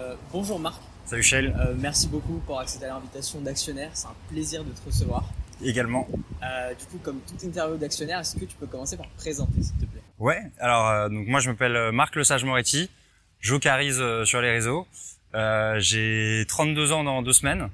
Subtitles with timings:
[0.00, 0.80] Euh, bonjour Marc.
[1.04, 1.54] Salut Michel.
[1.58, 3.90] Euh, merci beaucoup pour accéder à l'invitation d'actionnaire.
[3.92, 5.24] C'est un plaisir de te recevoir.
[5.62, 6.08] Également.
[6.42, 9.62] Euh, du coup, comme toute interview d'actionnaire, est-ce que tu peux commencer par te présenter,
[9.62, 10.00] s'il te plaît?
[10.18, 10.40] Ouais.
[10.58, 12.88] Alors, euh, donc moi, je m'appelle Marc Le Sage Moretti.
[13.40, 13.54] Je
[14.24, 14.86] sur les réseaux.
[15.34, 17.68] J'ai 32 ans dans deux semaines.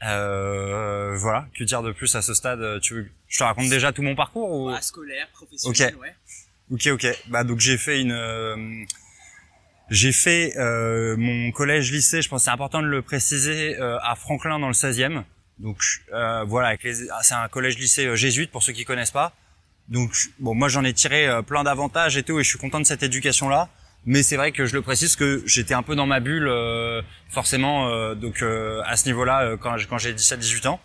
[0.00, 1.46] Voilà.
[1.54, 4.14] Que dire de plus à ce stade Tu veux, je te raconte déjà tout mon
[4.14, 6.02] parcours ou Bah, Scolaire, professionnel, Ok.
[6.02, 6.14] ouais.
[6.70, 7.06] Ok, ok.
[7.28, 8.12] Bah donc j'ai fait une,
[9.90, 12.22] j'ai fait euh, mon collège lycée.
[12.22, 15.24] Je pense c'est important de le préciser euh, à Franklin dans le 16e.
[15.58, 15.78] Donc
[16.12, 16.76] euh, voilà,
[17.10, 19.32] ah, c'est un collège lycée euh, jésuite pour ceux qui connaissent pas.
[19.88, 22.80] Donc bon, moi j'en ai tiré euh, plein d'avantages et tout, et je suis content
[22.80, 23.68] de cette éducation là.
[24.06, 27.02] Mais c'est vrai que je le précise que j'étais un peu dans ma bulle, euh,
[27.28, 28.14] forcément.
[28.14, 30.80] donc à ce niveau-là, quand, quand j'ai 17-18 ans.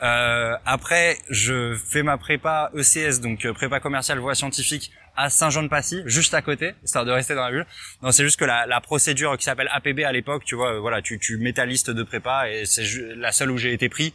[0.00, 6.42] Après, je fais ma prépa ECS, donc prépa commerciale voie scientifique à Saint-Jean-de-Passy, juste à
[6.42, 7.66] côté, histoire de rester dans la bulle.
[8.02, 10.80] Non, c'est juste que la, la procédure qui s'appelle APB à l'époque, tu vois, euh,
[10.80, 12.84] voilà, tu, tu mets ta liste de prépa et c'est
[13.16, 14.14] la seule où j'ai été pris.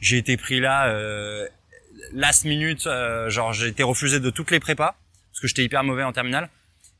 [0.00, 1.46] J'ai été pris là, euh,
[2.12, 4.96] last minute, euh, genre j'ai été refusé de toutes les prépas
[5.32, 6.48] parce que j'étais hyper mauvais en terminale.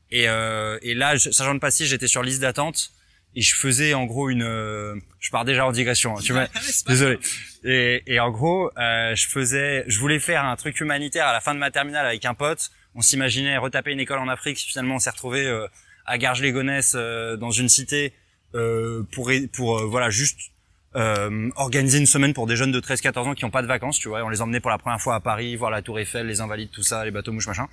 [0.09, 2.91] Et, euh, et là, je- Saint-Jean-de-Passy, j'étais sur liste d'attente
[3.35, 6.47] et je faisais en gros une, euh, je pars déjà en digression, hein, tu vois.
[6.87, 7.19] Désolé.
[7.65, 11.41] Et, et en gros, euh, je faisais, je voulais faire un truc humanitaire à la
[11.41, 12.69] fin de ma terminale avec un pote.
[12.97, 14.57] On s'imaginait retaper une école en Afrique.
[14.57, 15.67] Finalement, on s'est retrouvé euh,
[16.05, 18.13] à Garges-les-Gonesse euh, dans une cité
[18.55, 20.51] euh, pour pour euh, voilà juste
[20.95, 23.99] euh, organiser une semaine pour des jeunes de 13-14 ans qui n'ont pas de vacances.
[23.99, 26.27] Tu vois, on les emmenait pour la première fois à Paris, voir la Tour Eiffel,
[26.27, 27.67] les Invalides, tout ça, les bateaux mouches machin.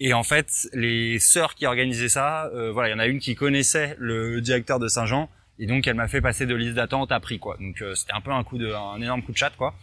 [0.00, 3.34] Et en fait, les sœurs qui organisaient ça, voilà, il y en a une qui
[3.34, 7.20] connaissait le directeur de Saint-Jean, et donc elle m'a fait passer de liste d'attente à
[7.20, 7.56] prix, quoi.
[7.60, 9.74] Donc euh, c'était un peu un coup de, un énorme coup de chat, quoi.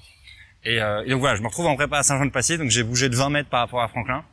[0.66, 3.08] Et, euh, et donc voilà, je me retrouve en prépa à Saint-Jean-de-Passy, donc j'ai bougé
[3.08, 4.26] de 20 mètres par rapport à Franklin.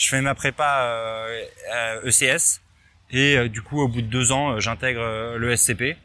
[0.00, 2.62] Je fais ma prépa euh, euh, ECS,
[3.10, 5.98] et euh, du coup, au bout de deux ans, euh, j'intègre le SCP.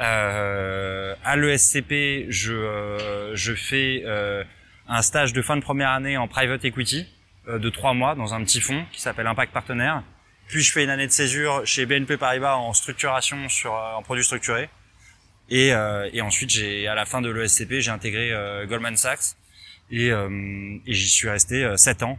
[0.00, 4.42] Euh, à l'ESCP, je, euh, je fais euh,
[4.88, 7.06] un stage de fin de première année en private equity
[7.46, 10.02] de trois mois dans un petit fonds qui s'appelle Impact Partenaire.
[10.48, 14.24] Puis je fais une année de césure chez BNP Paribas en structuration sur en produits
[14.24, 14.70] structurés.
[15.50, 15.68] Et,
[16.12, 18.32] et ensuite, j'ai à la fin de l'ESCP, j'ai intégré
[18.68, 19.36] Goldman Sachs
[19.90, 22.18] et, et j'y suis resté sept ans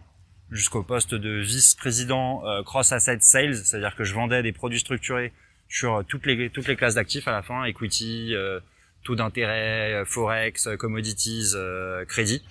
[0.52, 5.32] jusqu'au poste de vice-président euh, cross asset sales, c'est-à-dire que je vendais des produits structurés
[5.70, 8.60] sur euh, toutes les classes d'actifs à la fin, equity, euh,
[9.04, 12.44] taux d'intérêt, euh, forex, commodities, euh, crédit.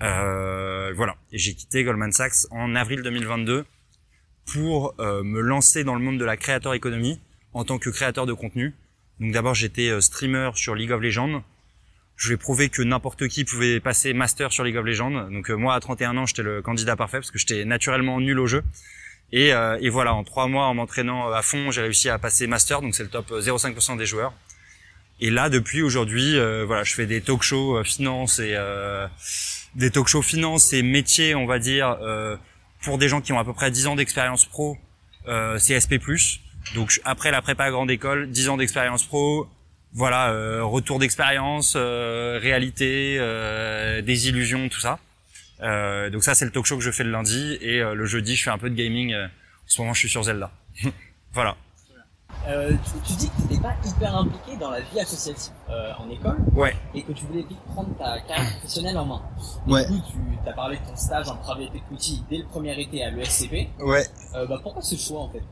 [0.00, 1.16] Voilà.
[1.32, 3.64] J'ai quitté Goldman Sachs en avril 2022
[4.52, 7.20] pour me lancer dans le monde de la creator economy
[7.54, 8.74] en tant que créateur de contenu.
[9.18, 11.42] Donc d'abord j'étais streamer sur League of Legends.
[12.16, 15.30] Je lui ai prouvé que n'importe qui pouvait passer master sur League of Legends.
[15.30, 18.38] Donc euh, moi à 31 ans j'étais le candidat parfait parce que j'étais naturellement nul
[18.38, 18.62] au jeu.
[19.32, 22.46] Et, euh, et voilà, en trois mois, en m'entraînant à fond, j'ai réussi à passer
[22.46, 24.32] master, donc c'est le top euh, 0,5% des joueurs.
[25.20, 29.06] Et là, depuis aujourd'hui, euh, voilà, je fais des talk shows euh, finance et euh,
[29.74, 32.36] des talk shows finance et métiers, on va dire, euh,
[32.82, 34.76] pour des gens qui ont à peu près 10 ans d'expérience pro,
[35.26, 35.98] euh, CSP+.
[36.74, 39.48] Donc après la prépa grande école, 10 ans d'expérience pro,
[39.94, 44.98] voilà, euh, retour d'expérience, euh, réalité, euh, désillusion, tout ça.
[45.62, 48.04] Euh, donc ça c'est le talk show que je fais le lundi et euh, le
[48.06, 49.12] jeudi je fais un peu de gaming.
[49.14, 49.28] euh, en
[49.66, 50.50] ce moment je suis sur Zelda.
[51.32, 51.56] voilà.
[52.48, 52.72] Euh,
[53.04, 56.10] tu, tu dis que tu n'étais pas hyper impliqué dans la vie associative euh, en
[56.10, 56.74] école Ouais.
[56.94, 59.22] et que tu voulais vite prendre ta carrière professionnelle en main.
[59.66, 59.84] Et Ouais.
[59.86, 60.12] Du coup,
[60.42, 63.68] tu as parlé de ton stage en private equity dès le premier été à l'ESCP.
[63.78, 64.04] Ouais.
[64.34, 65.42] Euh, bah, pourquoi ce choix en fait?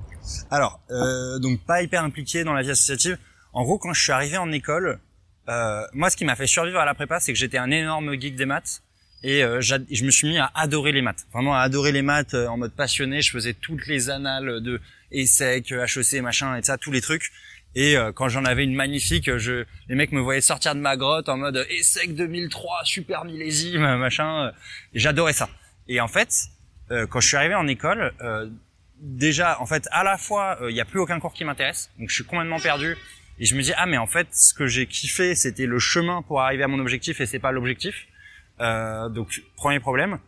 [0.50, 3.16] Alors, euh, donc pas hyper impliqué dans la vie associative.
[3.52, 4.98] En gros, quand je suis arrivé en école,
[5.48, 8.18] euh, moi, ce qui m'a fait survivre à la prépa, c'est que j'étais un énorme
[8.18, 8.82] geek des maths
[9.24, 11.26] et euh, je me suis mis à adorer les maths.
[11.32, 13.22] Vraiment à adorer les maths euh, en mode passionné.
[13.22, 14.80] Je faisais toutes les annales de
[15.12, 17.30] ESSEC, HEC, machin, et ça, tous les trucs.
[17.74, 20.96] Et euh, quand j'en avais une magnifique, je, les mecs me voyaient sortir de ma
[20.96, 24.52] grotte en mode ESSEC 2003, super millésime, machin.
[24.94, 25.48] j'adorais ça.
[25.88, 26.48] Et en fait,
[26.90, 28.48] euh, quand je suis arrivé en école, euh,
[29.00, 32.10] déjà, en fait, à la fois, il y a plus aucun cours qui m'intéresse, donc
[32.10, 32.96] je suis complètement perdu.
[33.38, 36.22] Et je me dis ah mais en fait, ce que j'ai kiffé, c'était le chemin
[36.22, 38.06] pour arriver à mon objectif et c'est pas l'objectif.
[38.60, 40.18] Euh, donc premier problème.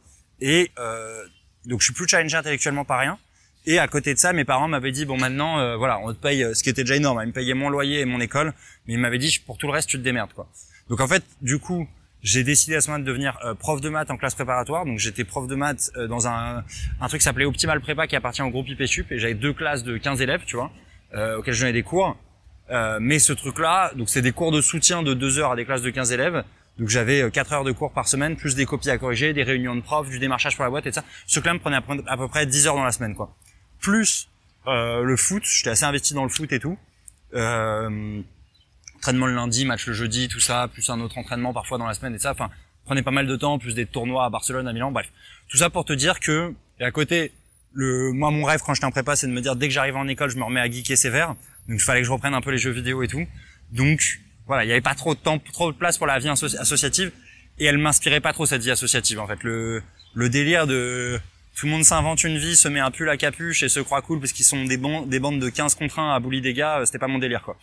[0.41, 1.25] Et euh,
[1.67, 3.19] donc je suis plus challengé intellectuellement par rien.
[3.67, 6.19] Et à côté de ça, mes parents m'avaient dit bon maintenant, euh, voilà, on te
[6.19, 8.21] paye, euh, ce qui était déjà énorme, hein, ils me payaient mon loyer et mon
[8.21, 8.53] école,
[8.87, 10.49] mais ils m'avaient dit pour tout le reste tu te démerdes quoi.
[10.89, 11.89] Donc en fait, du coup,
[12.25, 14.87] j'ai décidé à ce moment de devenir euh, prof de maths en classe préparatoire.
[14.87, 16.65] Donc j'étais prof de maths euh, dans un,
[17.01, 19.83] un truc qui s'appelait Optimal Prépa qui appartient au groupe IPSUP et j'avais deux classes
[19.85, 20.73] de 15 élèves, tu vois,
[21.15, 22.17] euh, auxquels je donnais des cours.
[22.75, 25.65] Euh, mais ce truc-là, donc c'est des cours de soutien de deux heures à des
[25.65, 26.45] classes de 15 élèves.
[26.79, 29.45] Donc j'avais euh, quatre heures de cours par semaine, plus des copies à corriger, des
[29.45, 31.05] réunions de profs, du démarchage pour la boîte et ça.
[31.27, 33.35] Ce truc-là me prenait à peu près 10 heures dans la semaine, quoi.
[33.81, 34.29] Plus
[34.67, 36.77] euh, le foot, j'étais assez investi dans le foot et tout.
[37.35, 38.21] Euh,
[38.97, 41.95] entraînement le lundi, match le jeudi, tout ça, plus un autre entraînement parfois dans la
[41.95, 42.33] semaine et ça.
[42.33, 42.51] Enfin,
[42.85, 45.07] prenait pas mal de temps, plus des tournois à Barcelone, à Milan, bref.
[45.49, 47.33] Tout ça pour te dire que, et à côté,
[47.73, 49.97] le, moi, mon rêve quand j'étais en prépa, c'est de me dire, dès que j'arrive
[49.97, 51.35] en école, je me remets à geeker sévère.
[51.69, 53.27] Donc, il fallait que je reprenne un peu les jeux vidéo et tout.
[53.73, 56.29] Donc, voilà, il y avait pas trop de temps, trop de place pour la vie
[56.29, 57.13] associative.
[57.59, 59.43] Et elle m'inspirait pas trop, cette vie associative, en fait.
[59.43, 59.83] Le,
[60.15, 61.21] le délire de,
[61.57, 64.03] tout le monde s'invente une vie, se met un pull à capuche et se croit
[64.03, 66.53] cool parce qu'ils sont des, bons, des bandes de 15 contre 1 à bully des
[66.53, 67.57] gars, euh, c'était pas mon délire, quoi.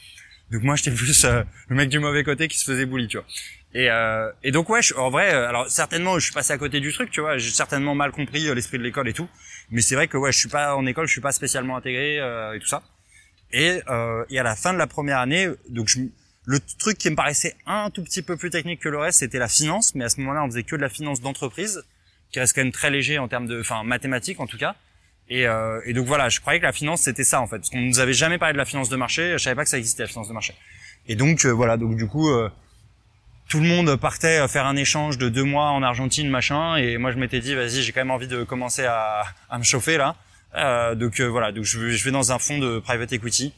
[0.49, 3.17] Donc moi, j'étais plus euh, le mec du mauvais côté qui se faisait bully, tu
[3.17, 3.25] vois.
[3.73, 6.79] Et, euh, et donc ouais, en vrai, euh, alors certainement, je suis passé à côté
[6.79, 7.37] du truc, tu vois.
[7.37, 9.29] J'ai certainement mal compris euh, l'esprit de l'école et tout.
[9.69, 12.17] Mais c'est vrai que ouais, je suis pas en école, je suis pas spécialement intégré
[12.17, 12.83] et tout ça.
[13.53, 13.81] Et,
[14.29, 15.99] et à la fin de la première année, donc je,
[16.45, 19.39] le truc qui me paraissait un tout petit peu plus technique que le reste, c'était
[19.39, 19.95] la finance.
[19.95, 21.83] Mais à ce moment-là, on faisait que de la finance d'entreprise,
[22.31, 24.75] qui reste quand même très léger en termes de, enfin mathématiques en tout cas.
[25.29, 27.69] Et, euh, et, donc voilà, je croyais que la finance c'était ça en fait, parce
[27.69, 29.33] qu'on nous avait jamais parlé de la finance de marché.
[29.33, 30.53] Je savais pas que ça existait la finance de marché.
[31.07, 32.29] Et donc voilà, donc du coup
[33.47, 37.11] tout le monde partait faire un échange de deux mois en Argentine, machin, et moi
[37.11, 40.15] je m'étais dit, vas-y, j'ai quand même envie de commencer à, à me chauffer là.
[40.55, 43.53] Euh, donc euh, voilà, donc je, je, vais dans un fonds de private equity.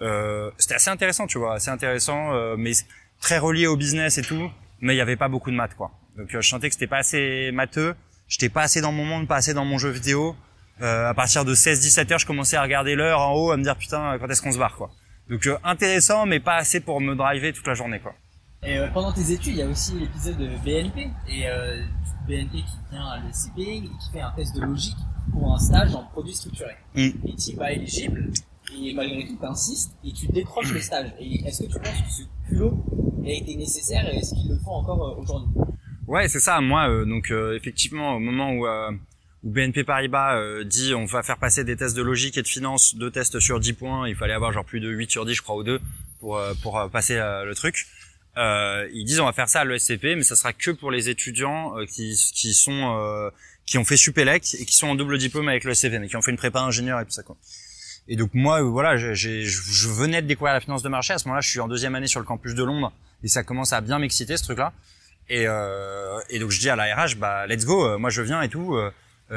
[0.00, 2.72] Euh, C'était assez intéressant, tu vois, assez intéressant, euh, mais
[3.20, 4.50] très relié au business et tout,
[4.80, 5.92] mais il y avait pas beaucoup de maths, quoi.
[6.16, 7.94] Donc euh, je sentais que c'était pas assez matheux,
[8.28, 10.36] j'étais pas assez dans mon monde, pas assez dans mon jeu vidéo.
[10.80, 13.76] à partir de 16-17 heures, je commençais à regarder l'heure en haut, à me dire
[13.76, 14.90] putain, quand est-ce qu'on se barre, quoi.
[15.30, 18.14] Donc intéressant, mais pas assez pour me driver toute la journée, quoi.
[18.66, 21.44] Et pendant tes études, il y a aussi l'épisode de BNP et
[22.26, 24.96] BNP qui vient à l'ECP et qui fait un test de logique
[25.32, 26.72] pour un stage en produit structuré.
[26.94, 27.10] Mm.
[27.26, 28.30] Et tu pas éligible
[28.76, 31.12] et malgré tout tu insistes et tu décroches le stage.
[31.20, 32.84] Et est-ce que tu penses que ce culot
[33.24, 35.50] a été nécessaire et est-ce qu'ils le font encore euh, aujourd'hui?
[36.06, 36.60] Ouais, c'est ça.
[36.60, 41.38] Moi, euh, donc euh, effectivement, au moment où, où BNP Paribas dit on va faire
[41.38, 44.34] passer des tests de logique et de finance, deux tests sur 10 points, il fallait
[44.34, 45.80] avoir genre plus de 8 sur 10, je crois, ou deux
[46.20, 47.86] pour pour passer le truc.
[48.36, 51.08] Euh, ils disent on va faire ça à l'ESCP, mais ça sera que pour les
[51.08, 53.30] étudiants euh, qui, qui sont euh,
[53.66, 56.22] qui ont fait Supélec et qui sont en double diplôme avec l'ESCP, mais qui ont
[56.22, 57.36] fait une prépa ingénieur et tout ça quoi.
[58.08, 61.14] Et donc moi, euh, voilà, je venais de découvrir la finance de marché.
[61.14, 63.42] À ce moment-là, je suis en deuxième année sur le campus de Londres et ça
[63.42, 64.72] commence à bien m'exciter ce truc-là.
[65.30, 68.42] Et, euh, et donc je dis à la RH, bah let's go, moi je viens
[68.42, 68.74] et tout.
[68.74, 68.90] Euh,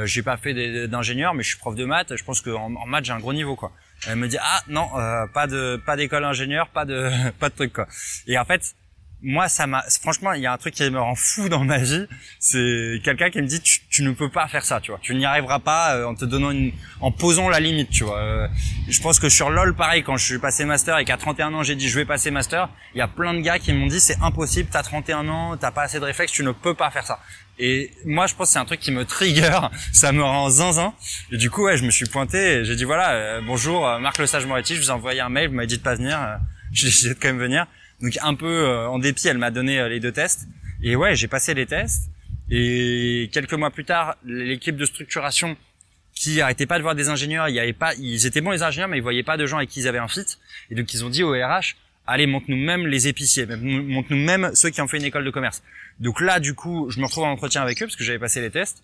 [0.06, 2.14] j'ai pas fait d'ingénieur, mais je suis prof de maths.
[2.14, 3.72] Je pense qu'en en maths j'ai un gros niveau quoi.
[4.06, 4.90] Elle me dit ah non,
[5.34, 7.10] pas de pas d'école ingénieur, pas de
[7.40, 7.88] pas de truc quoi.
[8.28, 8.76] Et en fait,
[9.24, 11.80] moi ça m'a franchement il y a un truc qui me rend fou dans ma
[11.80, 12.06] vie
[12.40, 15.00] c'est quelqu'un qui me dit tu, tu, ne peux pas faire ça tu vois.
[15.02, 16.72] Tu n'y arriveras pas euh, en te donnant une
[17.02, 18.20] en posant la limite tu vois.
[18.20, 18.48] Euh,
[18.88, 21.64] je pense que sur lol pareil quand je suis passé master et qu'à 31 ans
[21.64, 24.00] j'ai dit je vais passer master il y a plein de gars qui m'ont dit
[24.00, 27.06] c'est impossible t'as 31 ans t'as pas assez de réflexes tu ne peux pas faire
[27.06, 27.20] ça.
[27.58, 29.62] Et moi je pense que c'est un truc qui me trigger
[29.94, 30.94] ça me rend zinzin.
[31.32, 34.20] Et du coup ouais je me suis pointé et j'ai dit voilà euh, bonjour Marc
[34.20, 36.20] Le Sage Moretti je vous ai envoyé un mail vous m'avez dit de pas venir
[36.72, 37.66] j'ai décidé de quand même venir
[38.02, 40.48] donc un peu euh, en dépit, elle m'a donné euh, les deux tests.
[40.82, 42.10] Et ouais, j'ai passé les tests.
[42.50, 45.58] Et quelques mois plus tard, l'équipe de structuration
[46.14, 48.64] qui arrêtait pas de voir des ingénieurs, il y avait pas, ils étaient bons les
[48.64, 50.26] ingénieurs, mais ils voyaient pas de gens avec qui ils avaient un fit.
[50.72, 51.76] Et donc ils ont dit au RH,
[52.08, 55.62] allez montre-nous même les épiciers, montre-nous même ceux qui ont fait une école de commerce.
[56.00, 58.42] Donc là, du coup, je me retrouve en entretien avec eux parce que j'avais passé
[58.42, 58.82] les tests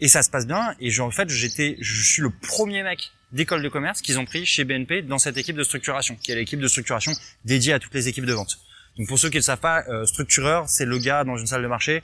[0.00, 0.74] et ça se passe bien.
[0.80, 4.46] Et en fait, j'étais, je suis le premier mec d'école de commerce qu'ils ont pris
[4.46, 7.12] chez BNP dans cette équipe de structuration, qui est l'équipe de structuration
[7.44, 8.58] dédiée à toutes les équipes de vente.
[8.98, 11.46] Donc pour ceux qui ne le savent pas, euh, structureur, c'est le gars dans une
[11.46, 12.02] salle de marché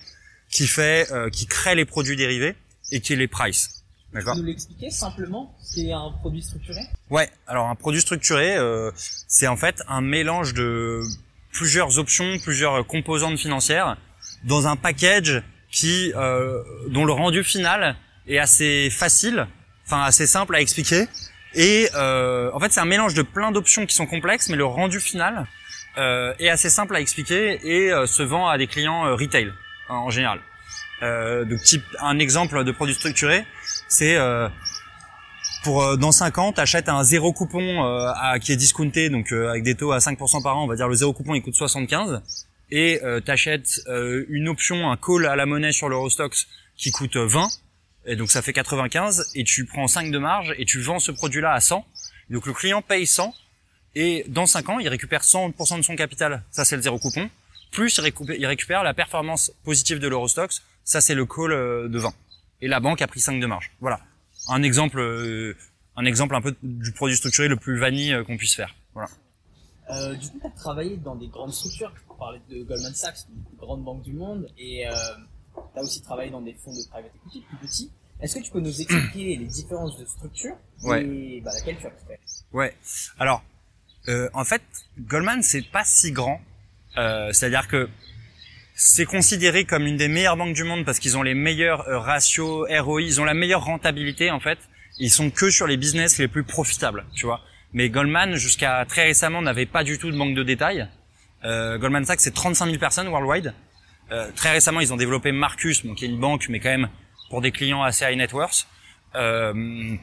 [0.50, 2.54] qui fait, euh, qui crée les produits dérivés
[2.90, 3.82] et qui les price.
[4.12, 4.36] D'accord?
[4.36, 5.56] Nous l'expliquer simplement?
[5.62, 6.80] Ce qu'est un produit structuré?
[7.08, 7.30] Ouais.
[7.46, 11.00] Alors un produit structuré, euh, c'est en fait un mélange de
[11.52, 13.96] plusieurs options, plusieurs composantes financières
[14.44, 19.46] dans un package qui, euh, dont le rendu final est assez facile
[19.86, 21.06] enfin assez simple à expliquer.
[21.54, 24.64] Et euh, en fait, c'est un mélange de plein d'options qui sont complexes, mais le
[24.64, 25.46] rendu final
[25.98, 29.52] euh, est assez simple à expliquer et euh, se vend à des clients retail
[29.88, 30.40] en général.
[31.02, 33.44] Donc, type un exemple de produit structuré,
[33.88, 34.16] c'est
[35.64, 37.82] pour dans 5 ans, tu achètes un zéro coupon
[38.40, 40.94] qui est discounté, donc avec des taux à 5% par an, on va dire le
[40.94, 42.22] zéro coupon il coûte 75,
[42.70, 43.80] et tu achètes
[44.28, 46.46] une option, un call à la monnaie sur l'Eurostox
[46.76, 47.48] qui coûte 20,
[48.06, 51.12] et donc ça fait 95 et tu prends 5 de marge et tu vends ce
[51.12, 51.86] produit-là à 100.
[52.30, 53.34] Donc le client paye 100
[53.94, 56.42] et dans 5 ans, il récupère 100% de son capital.
[56.50, 57.30] Ça c'est le zéro coupon.
[57.70, 60.62] Plus il récupère la performance positive de l'Eurostox.
[60.84, 62.12] Ça c'est le call euh, de 20.
[62.60, 63.70] Et la banque a pris 5 de marge.
[63.80, 64.00] Voilà.
[64.48, 65.56] Un exemple euh,
[65.96, 68.74] un exemple un peu du produit structuré le plus vanille euh, qu'on puisse faire.
[68.94, 69.08] Voilà.
[69.90, 71.92] Euh, du coup, tu as travaillé dans des grandes structures.
[72.08, 74.92] On parlait de Goldman Sachs, une des grandes banques du monde, et euh,
[75.54, 77.90] tu as aussi travaillé dans des fonds de private equity plus petits.
[78.20, 80.54] Est-ce que tu peux nous expliquer les différences de structure
[80.84, 81.04] ouais.
[81.04, 82.20] et bah, laquelle tu as fait
[82.52, 82.74] Ouais.
[83.18, 83.42] Alors,
[84.08, 84.62] euh, En fait,
[84.98, 86.40] Goldman c'est pas si grand.
[86.98, 87.88] Euh, C'est-à-dire que
[88.74, 91.98] c'est considéré comme une des meilleures banques du monde parce qu'ils ont les meilleurs euh,
[91.98, 94.58] ratios ROI, ils ont la meilleure rentabilité en fait.
[94.98, 97.40] Ils sont que sur les business les plus profitables, tu vois.
[97.72, 100.88] Mais Goldman jusqu'à très récemment n'avait pas du tout de banque de détail.
[101.44, 103.54] Euh, Goldman Sachs c'est 35 000 personnes worldwide.
[104.12, 106.88] Euh, très récemment ils ont développé Marcus, qui est une banque mais quand même
[107.30, 108.66] pour des clients assez high net worth.
[109.14, 109.96] Euh,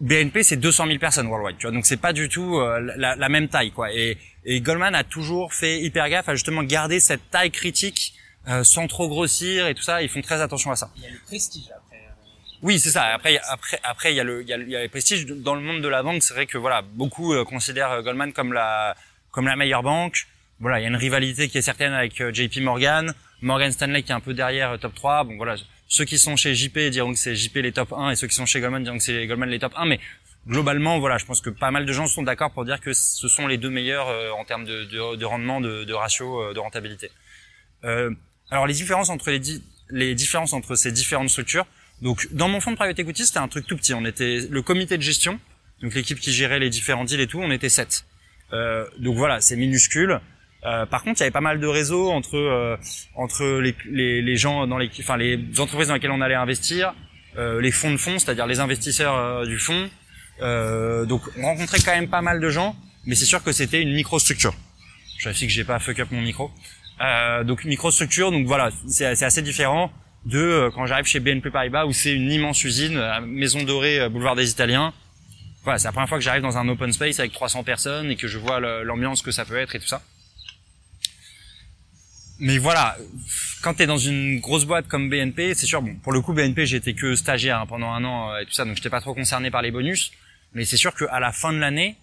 [0.00, 1.74] BNP c'est 200 000 personnes worldwide, tu vois.
[1.74, 3.92] Donc c'est pas du tout euh, la, la, même taille, quoi.
[3.92, 8.14] Et, et, Goldman a toujours fait hyper gaffe à justement garder cette taille critique
[8.46, 10.02] euh, sans trop grossir et tout ça.
[10.02, 10.90] Ils font très attention à ça.
[10.96, 11.96] Il y a le prestige après.
[11.96, 13.04] Euh, oui, c'est ça.
[13.04, 15.26] Après, après, après, il y a le, il y a, il y a le prestige
[15.26, 16.22] dans le monde de la banque.
[16.22, 18.96] C'est vrai que voilà, beaucoup euh, considèrent Goldman comme la,
[19.30, 20.26] comme la meilleure banque.
[20.60, 24.10] Voilà, il y a une rivalité qui est certaine avec JP Morgan, Morgan Stanley qui
[24.10, 25.24] est un peu derrière top 3.
[25.24, 25.56] Bon voilà,
[25.88, 28.34] ceux qui sont chez JP diront que c'est JP les top 1 et ceux qui
[28.34, 29.86] sont chez Goldman diront que c'est Goldman les top 1.
[29.86, 30.00] Mais
[30.48, 33.28] globalement, voilà, je pense que pas mal de gens sont d'accord pour dire que ce
[33.28, 36.54] sont les deux meilleurs euh, en termes de, de, de rendement, de, de, ratio, euh,
[36.54, 37.10] de rentabilité.
[37.84, 38.10] Euh,
[38.50, 39.40] alors les différences entre les,
[39.90, 41.66] les différences entre ces différentes structures.
[42.02, 43.94] Donc dans mon fonds de private equity, c'était un truc tout petit.
[43.94, 45.38] On était le comité de gestion,
[45.82, 48.04] donc l'équipe qui gérait les différents deals et tout, on était sept.
[48.52, 50.20] Euh, donc voilà, c'est minuscule.
[50.64, 52.76] Euh, par contre, il y avait pas mal de réseaux entre euh,
[53.14, 56.94] entre les, les, les, gens dans les enfin les entreprises dans lesquelles on allait investir,
[57.36, 59.90] euh, les fonds de fonds, c'est-à-dire les investisseurs euh, du fonds.
[60.40, 63.82] Euh, donc, on rencontrait quand même pas mal de gens, mais c'est sûr que c'était
[63.82, 64.54] une microstructure.
[65.18, 66.50] Je vérifie que j'ai pas fuck up mon micro.
[67.44, 69.90] donc microstructure, donc voilà, c'est assez différent
[70.26, 74.50] de quand j'arrive chez BNP Paribas où c'est une immense usine, Maison Dorée, boulevard des
[74.50, 74.92] Italiens.
[75.64, 78.16] Voilà, c'est la première fois que j'arrive dans un open space avec 300 personnes et
[78.16, 80.02] que je vois l'ambiance que ça peut être et tout ça
[82.40, 82.96] mais voilà,
[83.62, 85.82] quand t'es dans une grosse boîte comme BNP, c'est sûr.
[85.82, 88.52] Bon, pour le coup, BNP, j'étais que stagiaire hein, pendant un an euh, et tout
[88.52, 90.12] ça, donc j'étais pas trop concerné par les bonus.
[90.52, 91.96] Mais c'est sûr qu'à la fin de l'année,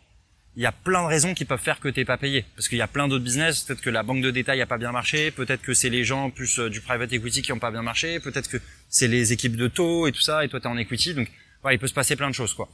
[0.55, 2.45] il y a plein de raisons qui peuvent faire que t'es pas payé.
[2.55, 3.61] Parce qu'il y a plein d'autres business.
[3.61, 5.31] Peut-être que la banque de détail a pas bien marché.
[5.31, 8.19] Peut-être que c'est les gens plus euh, du private equity qui ont pas bien marché.
[8.19, 8.57] Peut-être que
[8.89, 10.43] c'est les équipes de taux et tout ça.
[10.43, 11.13] Et toi, t'es en equity.
[11.13, 11.29] Donc,
[11.61, 12.69] voilà, il peut se passer plein de choses, quoi.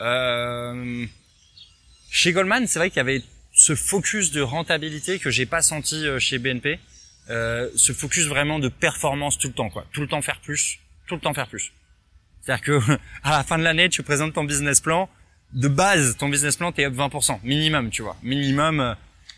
[0.00, 1.06] Euh...
[2.10, 3.22] Chez Goldman, c'est vrai qu'il y avait
[3.68, 6.78] ce focus de rentabilité que j'ai pas senti euh, chez BNP,
[7.28, 9.84] euh, ce focus vraiment de performance tout le temps, quoi.
[9.92, 11.70] Tout le temps faire plus, tout le temps faire plus.
[12.40, 12.80] C'est-à-dire que
[13.22, 15.10] à la fin de l'année, tu présentes ton business plan.
[15.52, 18.16] De base, ton business plan, t'es up 20%, minimum, tu vois.
[18.22, 18.96] Minimum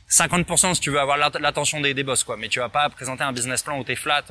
[0.08, 2.37] 50% euh, si tu veux avoir l'attention des, des boss, quoi.
[2.37, 4.25] Mais tu vas pas présenter un business plan où t'es flat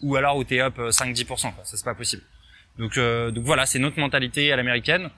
[0.00, 1.64] ou alors où t'es up 5-10%, quoi.
[1.64, 2.22] Ça, c'est pas possible.
[2.76, 5.10] Donc, donc voilà, c'est notre mentalité à l'américaine.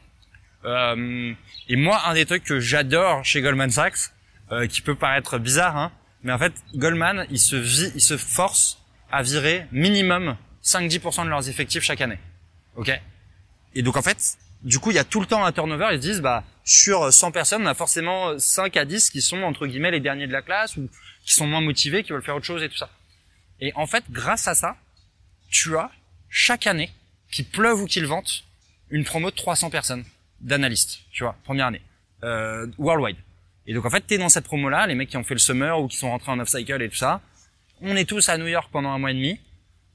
[0.65, 1.33] Euh,
[1.69, 4.11] et moi, un des trucs que j'adore chez Goldman Sachs,
[4.53, 5.93] euh, qui peut paraître bizarre, hein,
[6.23, 8.79] mais en fait, Goldman, il se vit, il se force
[9.11, 12.19] à virer minimum 5-10% de leurs effectifs chaque année.
[12.77, 12.91] Ok?
[13.75, 15.89] Et donc en fait, du coup, il y a tout le temps un turnover.
[15.93, 19.43] Ils se disent, bah, sur 100 personnes, on a forcément 5 à 10 qui sont
[19.43, 20.89] entre guillemets les derniers de la classe ou
[21.25, 22.89] qui sont moins motivés, qui veulent faire autre chose et tout ça.
[23.61, 24.77] Et en fait, grâce à ça,
[25.51, 25.91] tu as
[26.31, 26.91] chaque année,
[27.31, 28.45] qu'il pleuve ou qu'il vente,
[28.91, 30.05] une promo de 300 personnes
[30.45, 31.83] d'analystes, tu vois, première année,
[32.23, 33.17] euh, worldwide.
[33.67, 35.81] Et donc en fait, t'es dans cette promo-là, les mecs qui ont fait le summer
[35.81, 37.21] ou qui sont rentrés en off-cycle et tout ça.
[37.81, 39.41] On est tous à New York pendant un mois et demi.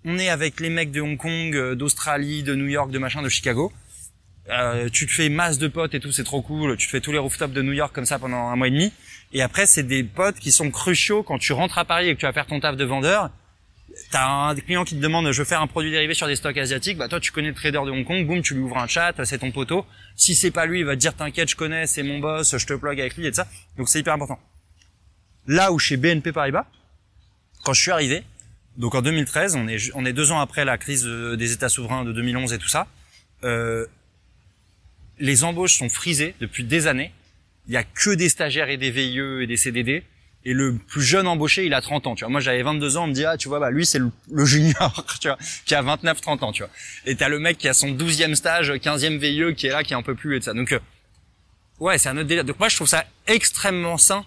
[0.06, 3.22] On est avec les mecs de Hong Kong, euh, d'Australie, de New York, de machin,
[3.22, 3.72] de Chicago.
[4.50, 6.76] Euh, tu te fais masse de potes et tout, c'est trop cool.
[6.78, 8.72] Tu te fais tous les rooftops de New York comme ça pendant un mois et
[8.72, 8.92] demi.
[9.32, 12.20] Et après, c'est des potes qui sont cruciaux quand tu rentres à Paris et que
[12.20, 13.30] tu vas faire ton taf de vendeur
[14.12, 16.58] t'as un client qui te demande je veux faire un produit dérivé sur des stocks
[16.58, 18.88] asiatiques, bah toi tu connais le trader de Hong Kong, boum, tu lui ouvres un
[18.88, 19.86] chat, c'est ton poteau.
[20.16, 22.66] Si c'est pas lui, il va te dire t'inquiète, je connais, c'est mon boss, je
[22.66, 23.48] te plug avec lui et tout ça.
[23.78, 24.40] Donc c'est hyper important.
[25.48, 26.66] Là où chez BNP Paribas,
[27.64, 28.24] quand je suis arrivé,
[28.78, 32.06] donc en 2013, on est on est deux ans après la crise des États souverains
[32.06, 32.88] de 2011 et tout ça,
[33.44, 33.86] euh,
[35.20, 37.12] les embauches sont frisées depuis des années.
[37.68, 40.04] Il y a que des stagiaires et des VIE et des CDD
[40.46, 42.32] et le plus jeune embauché, il a 30 ans, tu vois.
[42.32, 44.12] Moi, j'avais 22 ans, on me dit, ah, tu vois, bah, lui, c'est le,
[44.46, 46.72] junior, tu vois, qui a 29, 30 ans, tu vois.
[47.06, 49.94] Et t'as le mec qui a son 12e stage, 15e VIE, qui est là, qui
[49.94, 50.54] est un peu plus, et de ça.
[50.54, 50.80] Donc, euh,
[51.80, 52.46] ouais, c'est un autre délire.
[52.46, 54.26] Donc, moi, je trouve ça extrêmement sain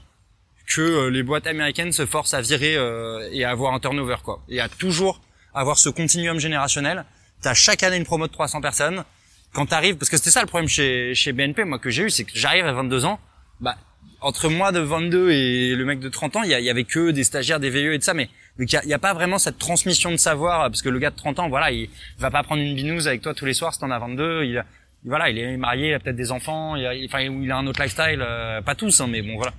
[0.66, 4.16] que euh, les boîtes américaines se forcent à virer euh, et à avoir un turnover,
[4.22, 4.42] quoi.
[4.48, 5.22] Et à toujours
[5.54, 7.04] avoir ce continuum générationnel.
[7.40, 9.04] T'as chaque année une promo de 300 personnes.
[9.52, 12.10] Quand t'arrives, parce que c'était ça le problème chez, chez BNP, moi, que j'ai eu,
[12.10, 13.18] c'est que j'arrive à 22 ans,
[13.60, 13.76] bah,
[14.22, 17.24] entre moi de 22 et le mec de 30 ans, il y, avait que des
[17.24, 20.16] stagiaires, des VE et de ça, mais il n'y a, pas vraiment cette transmission de
[20.16, 21.88] savoir, parce que le gars de 30 ans, voilà, il,
[22.18, 24.64] va pas prendre une binouse avec toi tous les soirs si t'en as 22, il,
[25.04, 27.66] voilà, il est marié, il a peut-être des enfants, il a, enfin, il a un
[27.66, 29.52] autre lifestyle, euh, pas tous, hein, mais bon, voilà.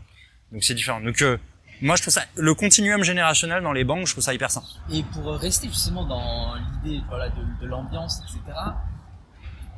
[0.52, 1.02] Donc c'est différent.
[1.02, 1.38] Donc euh,
[1.82, 4.64] moi, je trouve ça, le continuum générationnel dans les banques, je trouve ça hyper sain.
[4.92, 8.58] Et pour rester justement dans l'idée, voilà, de l'ambiance, etc.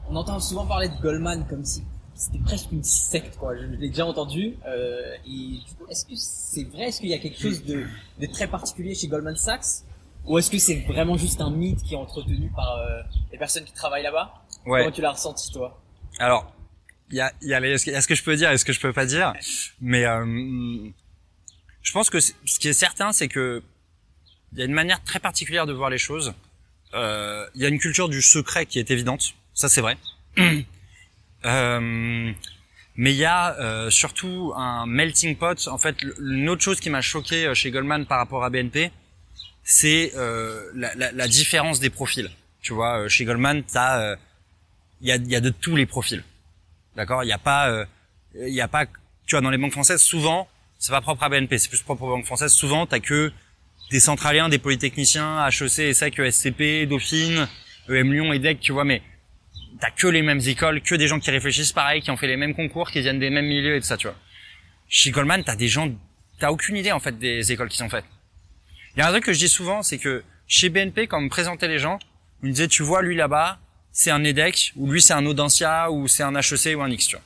[0.08, 1.84] On entend souvent parler de Goldman comme si
[2.16, 3.56] c'était presque une secte quoi.
[3.56, 4.56] Je l'ai déjà entendu.
[4.66, 6.86] Euh, et du coup, est-ce que c'est vrai?
[6.86, 7.86] Est-ce qu'il y a quelque chose de,
[8.20, 9.84] de très particulier chez Goldman Sachs?
[10.26, 13.64] Ou est-ce que c'est vraiment juste un mythe qui est entretenu par euh, les personnes
[13.64, 14.34] qui travaillent là-bas?
[14.66, 14.80] Ouais.
[14.80, 15.80] Comment tu l'as ressenti toi?
[16.18, 16.52] Alors,
[17.12, 18.74] il y a, y, a y a ce que je peux dire et ce que
[18.74, 19.34] je peux pas dire,
[19.80, 20.26] mais euh,
[21.84, 23.62] je pense que ce qui est certain, c'est que
[24.54, 26.34] il y a une manière très particulière de voir les choses.
[26.94, 29.98] Euh, il y a une culture du secret qui est évidente, ça c'est vrai.
[31.46, 32.34] Euh,
[32.98, 35.68] mais il y a euh, surtout un melting pot.
[35.68, 38.92] En fait, une autre chose qui m'a choqué euh, chez Goldman par rapport à BNP,
[39.64, 42.30] c'est euh, la, la, la, différence des profils.
[42.62, 44.16] Tu vois, euh, chez Goldman, t'as,
[45.02, 46.24] il y a, y a de tous les profils.
[46.96, 47.86] D'accord, il n'y a pas,
[48.34, 50.48] il y a pas, tu vois, dans les banques françaises, souvent,
[50.80, 52.54] c'est pas propre à BNP, c'est plus propre aux banques françaises.
[52.54, 53.34] Souvent, t'as que
[53.92, 57.50] des centraliens, des polytechniciens, HEC, ESSEC, ESCP, Dauphine,
[57.90, 59.02] EM Lyon, EDEC, tu vois, mais
[59.86, 62.38] t'as que les mêmes écoles, que des gens qui réfléchissent pareil, qui ont fait les
[62.38, 64.16] mêmes concours, qui viennent des mêmes milieux et tout ça, tu vois.
[64.90, 65.92] Chez Goldman, t'as des gens,
[66.40, 68.06] t'as aucune idée en fait des écoles qui sont faites.
[68.96, 71.22] Il y a un truc que je dis souvent, c'est que chez BNP, quand on
[71.22, 72.00] me présentait les gens,
[72.42, 73.60] on me disait, tu vois, lui là-bas,
[73.92, 77.08] c'est un EDEC, ou lui c'est un Audencia, ou c'est un HEC ou un X,
[77.08, 77.26] tu vois.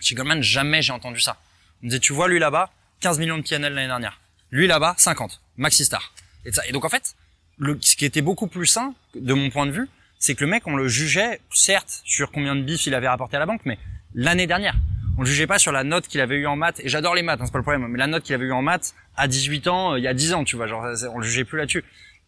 [0.00, 1.40] Chez Goldman, jamais j'ai entendu ça.
[1.82, 4.20] On me disait, tu vois, lui là-bas, 15 millions de PNL l'année dernière.
[4.52, 5.40] Lui là-bas, 50.
[5.56, 6.14] Maxi Star.
[6.44, 6.64] Et, ça.
[6.68, 7.16] et donc en fait,
[7.58, 9.88] le, ce qui était beaucoup plus sain, de mon point de vue,
[10.18, 13.36] c'est que le mec, on le jugeait, certes, sur combien de bif il avait rapporté
[13.36, 13.78] à la banque, mais
[14.14, 14.74] l'année dernière.
[15.16, 17.22] On le jugeait pas sur la note qu'il avait eu en maths, et j'adore les
[17.22, 19.26] maths, hein, c'est pas le problème, mais la note qu'il avait eu en maths à
[19.26, 21.58] 18 ans, euh, il y a 10 ans, tu vois, genre, on le jugeait plus
[21.58, 21.84] là-dessus.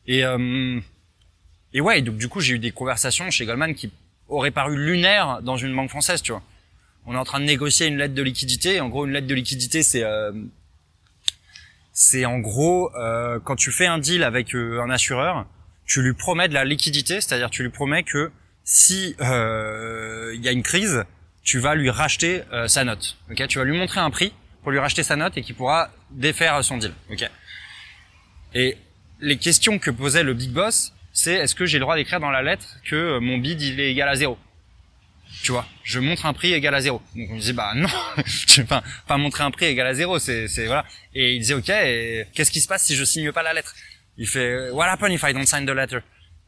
[0.06, 0.80] Et, euh,
[1.72, 3.92] et ouais, donc du coup, j'ai eu des conversations chez Goldman qui
[4.28, 6.42] auraient paru lunaires dans une banque française, tu vois.
[7.06, 9.34] On est en train de négocier une lettre de liquidité, en gros, une lettre de
[9.34, 10.04] liquidité, c'est...
[10.04, 10.32] Euh,
[11.92, 15.46] c'est en gros, euh, quand tu fais un deal avec euh, un assureur,
[15.90, 18.30] tu lui promets de la liquidité, c'est-à-dire tu lui promets que
[18.62, 21.02] si euh, il y a une crise,
[21.42, 23.18] tu vas lui racheter euh, sa note.
[23.28, 24.32] Ok, tu vas lui montrer un prix
[24.62, 26.92] pour lui racheter sa note et qui pourra défaire son deal.
[27.10, 27.28] Ok?
[28.54, 28.76] Et
[29.18, 32.30] les questions que posait le big boss, c'est est-ce que j'ai le droit d'écrire dans
[32.30, 34.38] la lettre que euh, mon bid il est égal à zéro?
[35.42, 37.02] Tu vois, je montre un prix égal à zéro.
[37.16, 37.88] Donc on disait bah non,
[38.56, 40.84] vais pas, pas montrer un prix égal à zéro, c'est voilà.
[41.16, 41.66] Et il disait ok,
[42.32, 43.74] qu'est-ce qui se passe si je signe pas la lettre?
[44.16, 46.00] Il fait What happens if I don't sign the letter?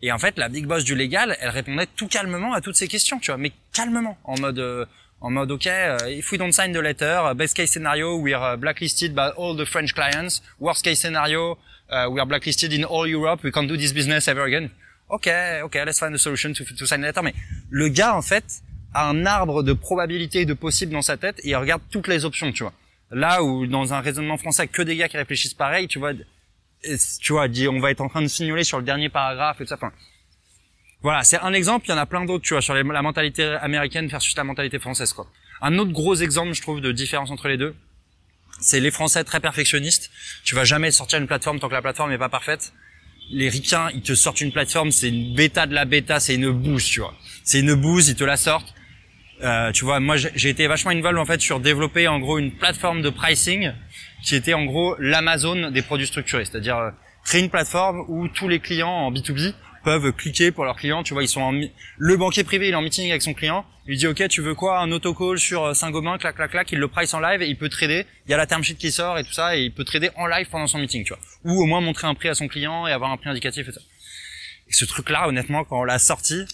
[0.03, 2.89] Et en fait, la big boss du légal, elle répondait tout calmement à toutes ces
[2.89, 4.85] questions, tu vois, mais calmement, en mode euh,
[5.21, 8.35] en mode OK, uh, if we don't sign the letter, uh, best case scenario, we
[8.35, 10.43] are uh, blacklisted by all the French clients.
[10.59, 13.45] Worst case scenario, uh, we are blacklisted in all Europe.
[13.45, 14.71] We can't do this business ever again.
[15.09, 15.29] OK,
[15.63, 17.23] OK, let's find a solution to, to sign the letter.
[17.23, 17.35] Mais
[17.71, 18.63] le gars, en fait,
[18.95, 22.09] a un arbre de probabilités et de possibles dans sa tête et il regarde toutes
[22.09, 22.73] les options, tu vois.
[23.13, 26.13] Là où dans un raisonnement français, que des gars qui réfléchissent pareil, tu vois,
[27.21, 29.69] tu vois, on va être en train de signaler sur le dernier paragraphe et tout
[29.69, 29.79] ça.
[31.03, 31.87] Voilà, c'est un exemple.
[31.87, 34.79] Il y en a plein d'autres, tu vois, sur la mentalité américaine versus la mentalité
[34.79, 35.27] française, quoi.
[35.61, 37.75] Un autre gros exemple, je trouve, de différence entre les deux,
[38.61, 40.11] c'est les Français très perfectionnistes.
[40.45, 42.73] Tu vas jamais sortir une plateforme tant que la plateforme n'est pas parfaite.
[43.31, 46.51] Les ricains, ils te sortent une plateforme, c'est une bêta de la bêta, c'est une
[46.51, 47.15] bouse, tu vois.
[47.45, 48.75] C'est une bouse, ils te la sortent.
[49.43, 52.53] Euh, tu vois, moi j'ai été vachement involved en fait sur développer en gros une
[52.53, 53.73] plateforme de pricing
[54.23, 56.91] qui était en gros l'Amazon des produits structurés, c'est-à-dire euh,
[57.25, 59.55] créer une plateforme où tous les clients en B2B
[59.85, 61.03] peuvent cliquer pour leurs clients.
[61.03, 63.65] Tu vois, ils sont en le banquier privé, il est en meeting avec son client.
[63.89, 64.79] Il dit OK, tu veux quoi?
[64.81, 67.59] Un autocall sur euh, Saint-Gobain, clac clac clac, il le price en live et il
[67.59, 68.07] peut trader.
[68.27, 70.11] Il y a la term sheet qui sort et tout ça et il peut trader
[70.17, 71.23] en live pendant son meeting, tu vois.
[71.45, 73.73] Ou au moins montrer un prix à son client et avoir un prix indicatif et
[73.73, 73.81] ça.
[74.69, 76.47] Et ce truc-là, honnêtement, quand on l'a sorti,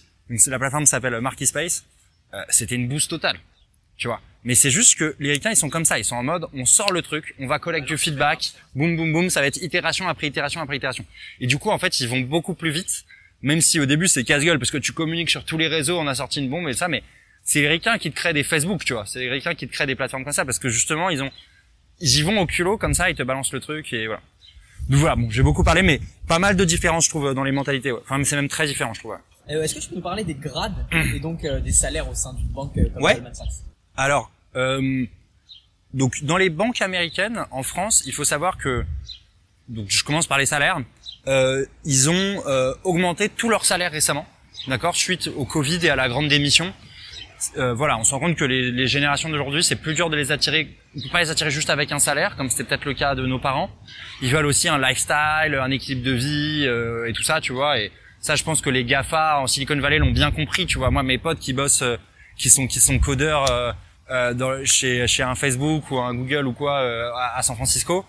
[0.46, 1.84] la plateforme s'appelle Marketplace,
[2.34, 3.38] euh, c'était une boost totale,
[3.96, 4.20] tu vois.
[4.44, 5.98] Mais c'est juste que les ricains, ils sont comme ça.
[5.98, 9.12] Ils sont en mode, on sort le truc, on va collecter du feedback, boum, boum,
[9.12, 11.04] boum, ça va être itération après itération après itération.
[11.40, 13.04] Et du coup, en fait, ils vont beaucoup plus vite,
[13.42, 16.06] même si au début, c'est casse-gueule, parce que tu communiques sur tous les réseaux, on
[16.06, 17.02] a sorti une bombe et ça, mais
[17.42, 19.06] c'est les ricains qui te créent des Facebook, tu vois.
[19.06, 21.30] C'est les ricains qui te créent des plateformes comme ça, parce que justement, ils ont,
[22.00, 24.22] ils y vont au culot, comme ça, ils te balancent le truc, et voilà.
[24.88, 27.52] Donc voilà, bon, j'ai beaucoup parlé, mais pas mal de différences, je trouve, dans les
[27.52, 28.00] mentalités, ouais.
[28.04, 29.16] Enfin, c'est même très différent, je trouve,
[29.50, 32.14] euh, Est-ce que tu peux nous parler des grades et donc euh, des salaires au
[32.14, 33.14] sein d'une banque euh, comme ouais.
[33.14, 33.67] Goldman Sachs?
[33.98, 35.04] Alors, euh,
[35.92, 38.84] donc dans les banques américaines en France, il faut savoir que
[39.68, 40.78] donc je commence par les salaires.
[41.26, 44.24] Euh, ils ont euh, augmenté tous leurs salaires récemment,
[44.68, 46.72] d'accord, suite au Covid et à la grande démission.
[47.56, 50.16] Euh, voilà, on se rend compte que les, les générations d'aujourd'hui, c'est plus dur de
[50.16, 50.76] les attirer.
[50.96, 53.26] On peut pas les attirer juste avec un salaire, comme c'était peut-être le cas de
[53.26, 53.68] nos parents.
[54.22, 57.80] Ils veulent aussi un lifestyle, un équilibre de vie euh, et tout ça, tu vois.
[57.80, 60.92] Et ça, je pense que les Gafa en Silicon Valley l'ont bien compris, tu vois.
[60.92, 61.96] Moi, mes potes qui bossent, euh,
[62.36, 63.74] qui sont qui sont codeurs
[64.10, 68.04] euh, dans, chez chez un Facebook ou un Google ou quoi euh, à, San Francisco,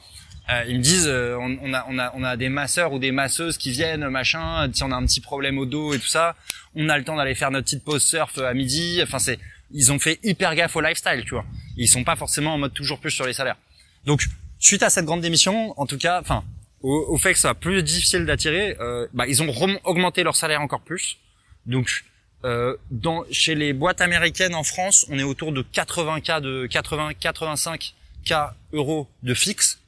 [0.49, 3.11] euh, ils me disent on, on, a on a on a des masseurs ou des
[3.11, 6.35] masseuses qui viennent machin si on a un petit problème au dos et tout ça
[6.75, 9.39] on a le temps d'aller faire notre petite pause surf à midi enfin c'est
[9.71, 11.45] ils ont fait hyper gaffe au lifestyle, tu vois.
[11.77, 13.57] Ils sont pas forcément en mode toujours plus sur les salaires.
[14.05, 14.25] Donc,
[14.57, 16.43] suite à cette grande démission, en tout cas, enfin,
[16.81, 20.61] au, fait que ça soit plus difficile d'attirer, euh, bah, ils ont augmenté leur salaire
[20.61, 21.17] encore plus.
[21.65, 22.05] Donc,
[22.45, 26.67] euh, dans, chez les boîtes américaines en France, on est autour de 80 k de
[26.67, 27.93] 80 85
[28.25, 28.33] k
[28.73, 29.81] euros de fixe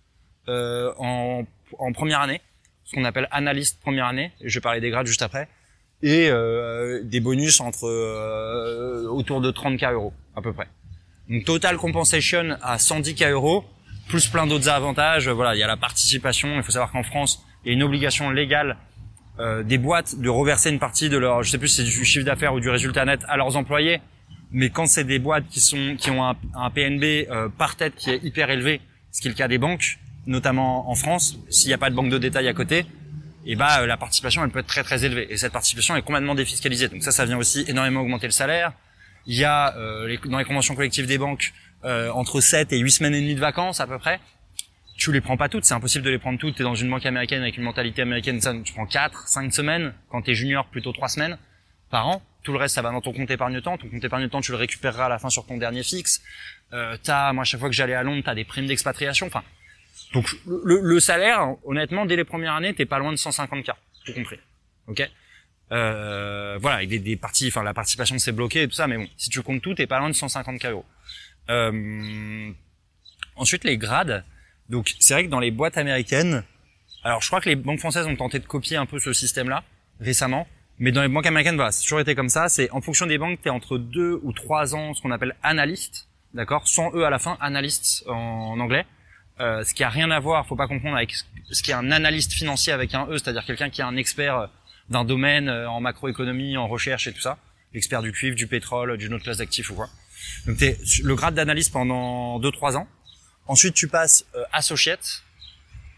[0.50, 1.46] euh, en,
[1.80, 2.42] en première année,
[2.84, 4.32] ce qu'on appelle analyste première année.
[4.44, 5.48] Je vais parler des grades juste après
[6.04, 10.68] et euh, des bonus entre euh, autour de 30K euros à peu près.
[11.30, 13.64] Donc total compensation à 110K euros,
[14.08, 15.30] plus plein d'autres avantages.
[15.30, 16.56] Voilà, il y a la participation.
[16.56, 18.78] Il faut savoir qu'en France, il y a une obligation légale
[19.40, 22.26] euh, des boîtes de reverser une partie de leur, je sais plus c'est du chiffre
[22.26, 24.02] d'affaires ou du résultat net à leurs employés.
[24.52, 28.10] Mais quand c'est des boîtes qui sont qui ont un, PNB euh, par tête qui
[28.10, 31.74] est hyper élevé, ce qui est le cas des banques, notamment en France, s'il n'y
[31.74, 32.86] a pas de banque de détail à côté,
[33.46, 35.28] et bah euh, la participation elle peut être très très élevée.
[35.30, 36.88] Et cette participation est complètement défiscalisée.
[36.88, 38.74] Donc ça ça vient aussi énormément augmenter le salaire.
[39.26, 41.54] Il y a euh, dans les conventions collectives des banques
[41.86, 44.20] euh, entre 7 et 8 semaines et demie de vacances à peu près
[45.02, 45.66] tu les prends pas toutes.
[45.66, 46.56] C'est impossible de les prendre toutes.
[46.56, 49.52] Tu es dans une banque américaine avec une mentalité américaine ça tu prends 4 5
[49.52, 49.94] semaines.
[50.10, 51.38] Quand tu es junior plutôt 3 semaines
[51.90, 52.22] par an.
[52.44, 55.06] Tout le reste ça va dans ton compte épargne-temps ton compte épargne-temps tu le récupéreras
[55.06, 56.22] à la fin sur ton dernier fixe.
[56.74, 59.26] Euh, t'as moi chaque fois que j'allais à Londres t'as des primes d'expatriation.
[59.26, 59.44] Enfin
[60.14, 63.72] donc le, salaire, honnêtement, dès les premières années, t'es pas loin de 150K,
[64.06, 64.38] tout compris.
[64.88, 65.10] Ok?
[65.72, 69.08] Euh, Voilà, avec des, parties, enfin la participation c'est bloqué et tout ça, mais bon,
[69.16, 70.86] si tu comptes tout, t'es pas loin de 150K euros.
[71.50, 72.52] Euh,
[73.38, 74.26] ensuite, les grades.
[74.72, 76.44] Donc c'est vrai que dans les boîtes américaines,
[77.04, 79.64] alors je crois que les banques françaises ont tenté de copier un peu ce système-là
[80.00, 80.48] récemment,
[80.80, 82.50] mais dans les banques américaines, voilà, c'est toujours été comme ça.
[82.50, 86.08] C'est en fonction des banques, t'es entre deux ou trois ans, ce qu'on appelle analyste,
[86.34, 88.86] d'accord, sans eux à la fin, analyste en anglais.
[89.42, 91.14] Euh, ce qui a rien à voir, faut pas comprendre avec
[91.52, 94.38] ce qui est un analyste financier avec un E, c'est-à-dire quelqu'un qui est un expert
[94.38, 94.48] euh,
[94.90, 97.38] d'un domaine euh, en macroéconomie, en recherche et tout ça,
[97.74, 99.90] l'expert du cuivre, du pétrole, d'une autre classe d'actifs ou quoi.
[100.46, 102.88] Donc t'es le grade d'analyste pendant 2-3 ans.
[103.52, 105.24] Ensuite tu passes associate.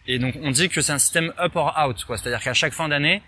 [0.08, 2.18] Et donc on dit que c'est un système up or out, quoi.
[2.18, 3.22] C'est-à-dire qu'à chaque fin d'année,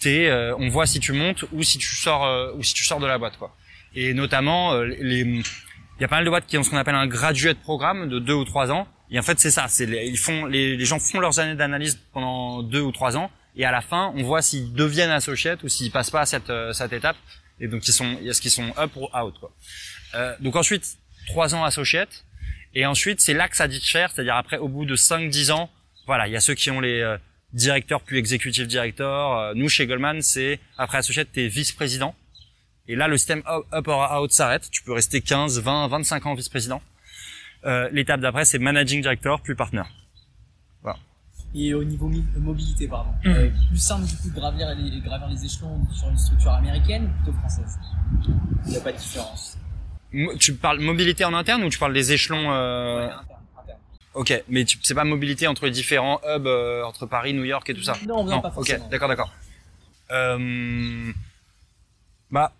[0.00, 3.06] t'es, on voit si tu montes ou si tu sors ou si tu sors de
[3.06, 3.54] la boîte, quoi.
[3.94, 6.94] Et notamment les, il y a pas mal de boîtes qui ont ce qu'on appelle
[6.94, 9.68] un graduate programme de 2 ou 3 ans et en fait, c'est ça.
[9.68, 13.30] C'est ils font les, les, gens font leurs années d'analyse pendant deux ou trois ans,
[13.56, 16.50] et à la fin, on voit s'ils deviennent associés ou s'ils passent pas à cette
[16.50, 17.16] euh, cette étape.
[17.60, 19.50] Et donc, ils sont, est-ce qu'ils sont up ou out quoi.
[20.14, 22.04] Euh, donc ensuite, trois ans associés,
[22.78, 25.68] et ensuite, c'est là que ça diffère, c'est-à-dire après, au bout de 5-10 ans,
[26.06, 27.18] voilà, il y a ceux qui ont les euh,
[27.52, 29.36] directeurs puis exécutifs directeurs.
[29.36, 32.14] Euh, nous, chez Goldman, c'est après associé, t'es vice-président.
[32.86, 34.70] Et là, le système up or out s'arrête.
[34.70, 36.80] Tu peux rester 15, 20, 25 ans vice-président.
[37.66, 39.82] Euh, l'étape d'après, c'est managing director plus partner.
[40.82, 41.00] Voilà.
[41.56, 43.28] Et au niveau mobilité, pardon, mmh.
[43.28, 47.06] euh, plus simple du coup de gravir les, gravir les échelons sur une structure américaine
[47.06, 47.76] ou plutôt française?
[48.66, 49.58] Il n'y a pas de différence.
[50.38, 52.98] Tu parles mobilité en interne ou tu parles des échelons euh...
[52.98, 53.26] ouais, interne,
[53.58, 53.78] interne.
[54.14, 57.74] Ok, mais c'est pas mobilité entre les différents hubs, euh, entre Paris, New York et
[57.74, 57.94] tout ça?
[58.06, 58.84] Non, non, pas forcément.
[58.84, 59.32] Ok, d'accord, d'accord.
[60.10, 61.12] Euh...
[62.30, 62.52] Bah,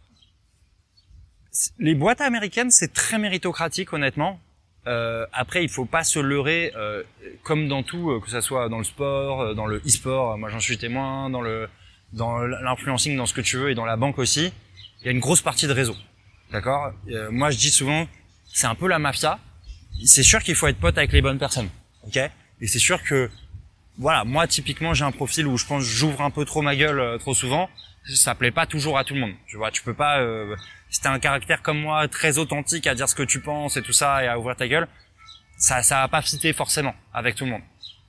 [1.79, 4.41] les boîtes américaines, c'est très méritocratique, honnêtement.
[4.87, 7.03] Euh, après, il faut pas se leurrer, euh,
[7.43, 10.39] comme dans tout, euh, que ce soit dans le sport, euh, dans le e-sport.
[10.39, 11.69] Moi, j'en suis témoin, dans le
[12.15, 14.53] dans l'influencing, dans ce que tu veux, et dans la banque aussi.
[15.01, 15.95] Il y a une grosse partie de réseau.
[16.51, 16.93] D'accord?
[17.31, 18.07] moi, je dis souvent,
[18.53, 19.39] c'est un peu la mafia.
[20.05, 21.69] C'est sûr qu'il faut être pote avec les bonnes personnes.
[22.07, 22.17] Ok?
[22.17, 23.31] Et c'est sûr que,
[23.99, 27.19] voilà, moi typiquement, j'ai un profil où je pense j'ouvre un peu trop ma gueule
[27.19, 27.69] trop souvent.
[28.15, 29.35] Ça plaît pas toujours à tout le monde.
[29.47, 30.21] Tu vois, tu peux pas
[30.91, 33.83] si t'as un caractère comme moi très authentique à dire ce que tu penses et
[33.83, 34.89] tout ça et à ouvrir ta gueule,
[35.59, 37.63] ça ça va pas fitter forcément avec tout le monde.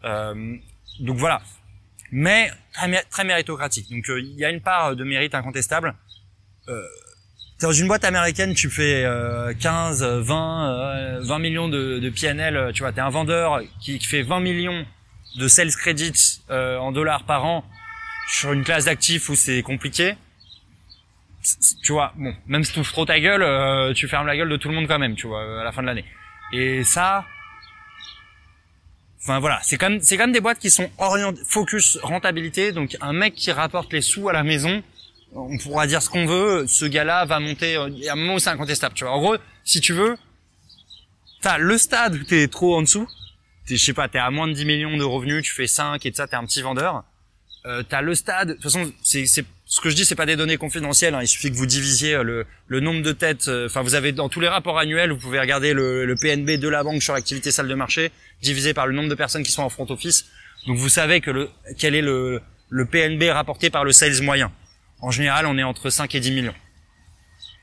[0.05, 0.55] Euh,
[0.99, 1.41] donc voilà.
[2.11, 3.89] Mais très, très méritocratique.
[3.89, 5.95] Donc euh, il y a une part de mérite incontestable.
[6.67, 6.81] Euh,
[7.61, 9.05] dans une boîte américaine, tu fais
[9.59, 12.71] 15, 20, 20 millions de, de PNL.
[12.73, 14.85] Tu vois, t'es un vendeur qui, qui, fait 20 millions
[15.37, 17.63] de sales credits euh, en dollars par an
[18.27, 20.15] sur une classe d'actifs où c'est compliqué
[21.83, 24.49] tu vois, bon, même si tu ouvres trop ta gueule, euh, tu fermes la gueule
[24.49, 26.05] de tout le monde quand même, tu vois, à la fin de l'année.
[26.51, 27.25] Et ça,
[29.21, 32.71] enfin voilà, c'est quand même, c'est quand même des boîtes qui sont orientées, focus rentabilité.
[32.71, 34.83] Donc un mec qui rapporte les sous à la maison,
[35.33, 37.75] on pourra dire ce qu'on veut, ce gars-là va monter.
[37.75, 39.13] Euh, il y a un moment où c'est incontestable, tu vois.
[39.13, 40.17] En gros, si tu veux,
[41.41, 43.07] t'as le stade où t'es trop en dessous.
[43.65, 46.13] je sais pas, t'es à moins de 10 millions de revenus, tu fais 5 et
[46.13, 47.03] ça, t'es un petit vendeur.
[47.65, 48.49] Euh, t'as le stade.
[48.49, 51.13] De toute façon, c'est ce que je dis, c'est pas des données confidentielles.
[51.13, 51.21] Hein.
[51.21, 53.47] Il suffit que vous divisiez euh, le, le nombre de têtes.
[53.49, 56.51] Euh, enfin, vous avez dans tous les rapports annuels, vous pouvez regarder le, le PNB
[56.59, 58.11] de la banque sur l'activité salle de marché
[58.41, 60.25] divisé par le nombre de personnes qui sont en front office.
[60.67, 64.51] Donc, vous savez que le quel est le, le PNB rapporté par le sales moyen.
[65.01, 66.55] En général, on est entre 5 et 10 millions.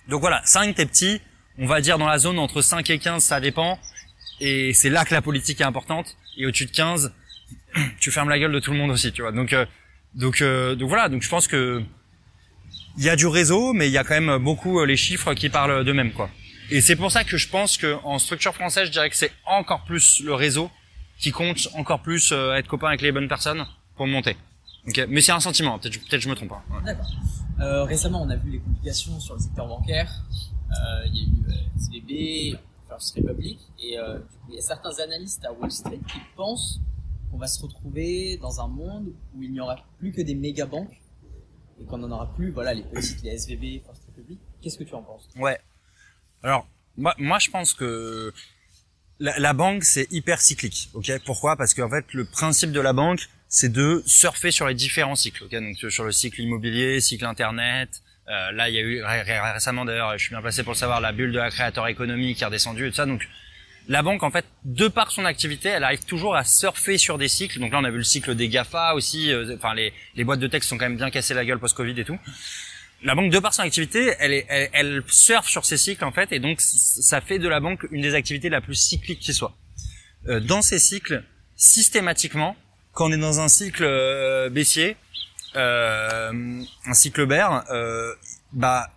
[0.09, 1.21] Donc voilà, 5 t'es petit,
[1.59, 3.79] on va dire dans la zone entre 5 et 15, ça dépend.
[4.41, 6.17] Et c'est là que la politique est importante.
[6.37, 7.13] Et au-dessus de 15,
[8.01, 9.33] tu fermes la gueule de tout le monde aussi, tu vois.
[9.33, 9.67] Donc, euh,
[10.15, 11.09] donc, euh, donc voilà.
[11.09, 11.83] Donc je pense que
[12.99, 15.51] il y a du réseau, mais il y a quand même beaucoup les chiffres qui
[15.51, 16.31] parlent d'eux-mêmes, quoi.
[16.71, 19.33] Et c'est pour ça que je pense que en structure française, je dirais que c'est
[19.45, 20.71] encore plus le réseau
[21.19, 24.37] qui compte, encore plus être copain avec les bonnes personnes pour monter.
[24.89, 25.07] Okay.
[25.09, 26.53] Mais c'est un sentiment, peut-être peut je me trompe.
[26.53, 26.83] Ouais.
[26.85, 27.11] D'accord.
[27.61, 30.25] Euh, récemment, on a vu les complications sur le secteur bancaire.
[30.71, 34.19] Euh, il y a eu euh, SVB, First Republic, et euh,
[34.49, 36.81] il y a certains analystes à Wall Street qui pensent
[37.31, 40.67] qu'on va se retrouver dans un monde où il n'y aura plus que des méga
[40.67, 41.01] banques
[41.81, 44.39] et qu'on n'en aura plus, voilà, les petites, les SVB, First Republic.
[44.61, 45.29] Qu'est-ce que tu en penses?
[45.37, 45.59] Ouais.
[46.43, 48.33] Alors, moi, moi, je pense que
[49.19, 50.91] la, la banque c'est hyper cyclique.
[50.95, 51.11] Ok?
[51.25, 51.57] Pourquoi?
[51.57, 55.45] Parce qu'en fait, le principe de la banque, c'est de surfer sur les différents cycles.
[55.45, 57.89] Okay donc sur le cycle immobilier, cycle internet.
[58.29, 61.01] Euh, là, il y a eu récemment d'ailleurs, je suis bien placé pour le savoir,
[61.01, 63.07] la bulle de la créateur économique qui est redescendue et tout ça.
[63.07, 63.27] Donc
[63.89, 67.29] la banque, en fait, de par son activité, elle arrive toujours à surfer sur des
[67.29, 67.59] cycles.
[67.59, 69.33] Donc là, on a vu le cycle des Gafa aussi.
[69.33, 71.99] Euh, enfin, les, les boîtes de texte sont quand même bien cassées la gueule post-Covid
[71.99, 72.19] et tout.
[73.05, 76.13] La banque, de par son activité, elle, est, elle, elle surfe sur ces cycles en
[76.13, 79.33] fait, et donc ça fait de la banque une des activités la plus cyclique qui
[79.33, 79.57] soit.
[80.29, 81.25] Euh, dans ces cycles,
[81.57, 82.55] systématiquement,
[82.97, 84.97] quand on est dans un cycle euh, baissier,
[85.55, 88.13] euh, un cycle bear, euh,
[88.53, 88.91] bah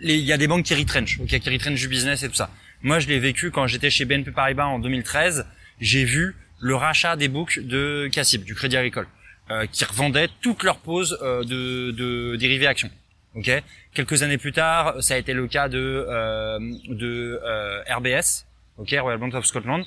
[0.00, 2.48] il y a des banques qui retrenchent, qui retrenchent du business et tout ça.
[2.82, 5.46] Moi, je l'ai vécu quand j'étais chez BNP Paribas en 2013.
[5.80, 9.08] J'ai vu le rachat des books de Cassib, du Crédit Agricole,
[9.50, 12.90] euh, qui revendaient toutes leurs pauses euh, de, de dérivés actions.
[13.34, 13.50] Ok.
[13.92, 16.58] Quelques années plus tard, ça a été le cas de euh,
[16.88, 17.40] de
[17.92, 18.46] RBS,
[18.78, 19.84] ok, Royal Bank of Scotland.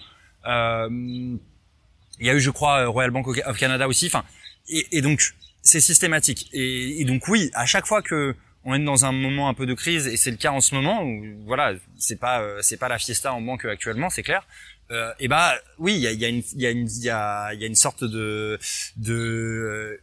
[2.13, 4.08] Euh, il y a eu, je crois, euh, Royal Bank of Canada aussi.
[4.08, 4.23] Enfin,
[4.67, 6.49] et, donc c'est systématique.
[6.54, 9.73] Et, donc oui, à chaque fois que on est dans un moment un peu de
[9.73, 12.88] crise, et c'est le cas en ce moment, où voilà, c'est pas euh, c'est pas
[12.88, 14.47] la fiesta en banque actuellement, c'est clair.
[14.91, 17.54] Euh, et bah oui, il y a, une il y a une il y a,
[17.54, 18.60] y a une sorte de
[18.97, 19.99] de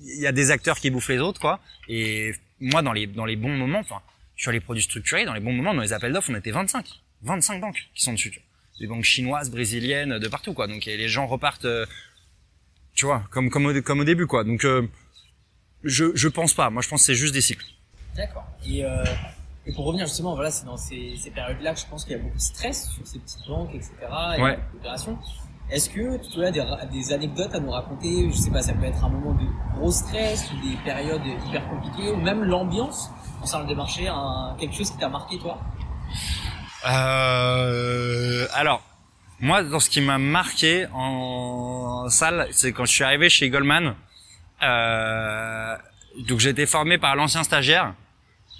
[0.00, 1.60] il y a des acteurs qui bouffent les autres quoi.
[1.88, 4.02] Et moi dans les dans les bons moments, enfin
[4.36, 6.86] sur les produits structurés, dans les bons moments, dans les appels d'offres, on était 25,
[7.22, 8.30] 25 banques qui sont dessus
[8.80, 10.66] des banques chinoises, brésiliennes, de partout quoi.
[10.66, 11.86] Donc les gens repartent, euh,
[12.94, 14.44] tu vois, comme comme au, comme au début quoi.
[14.44, 14.86] Donc euh,
[15.82, 16.70] je je pense pas.
[16.70, 17.66] Moi je pense que c'est juste des cycles.
[18.16, 18.46] D'accord.
[18.66, 19.04] Et, euh,
[19.66, 22.20] et pour revenir justement, voilà, c'est dans ces, ces périodes-là que je pense qu'il y
[22.20, 23.92] a beaucoup de stress sur ces petites banques, etc.
[24.38, 24.58] Et ouais.
[24.74, 25.18] opérations.
[25.70, 28.30] Est-ce que tu as des, des anecdotes à nous raconter?
[28.30, 31.66] Je sais pas, ça peut être un moment de gros stress ou des périodes hyper
[31.70, 33.10] compliquées ou même l'ambiance
[33.40, 35.58] en salle des marchés, un, quelque chose qui t'a marqué toi?
[36.86, 38.82] Euh, alors,
[39.40, 43.94] moi, dans ce qui m'a marqué en salle, c'est quand je suis arrivé chez Goldman.
[44.62, 45.76] Euh,
[46.26, 47.94] donc j'ai été formé par l'ancien stagiaire.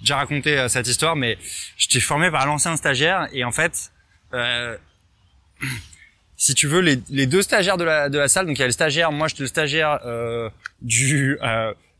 [0.02, 1.38] J'ai raconté euh, cette histoire, mais
[1.76, 3.92] j'étais formé par l'ancien stagiaire et en fait,
[4.34, 4.76] euh,
[6.36, 9.12] si tu veux, les, deux stagiaires de la, salle, donc il y a le stagiaire,
[9.12, 10.00] moi j'étais le stagiaire
[10.82, 11.38] du,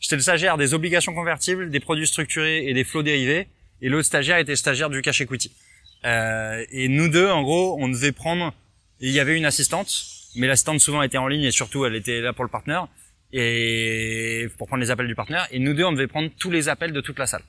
[0.01, 3.49] j'étais le stagiaire des obligations convertibles, des produits structurés et des flots dérivés,
[3.81, 5.53] et l'autre stagiaire était le stagiaire du cash equity.
[6.05, 8.53] Euh, et nous deux, en gros, on devait prendre.
[9.01, 10.05] Il y avait une assistante,
[10.37, 12.89] mais l'assistante souvent était en ligne et surtout elle était là pour le partenaire
[13.33, 15.47] et pour prendre les appels du partenaire.
[15.51, 17.43] Et nous deux, on devait prendre tous les appels de toute la salle.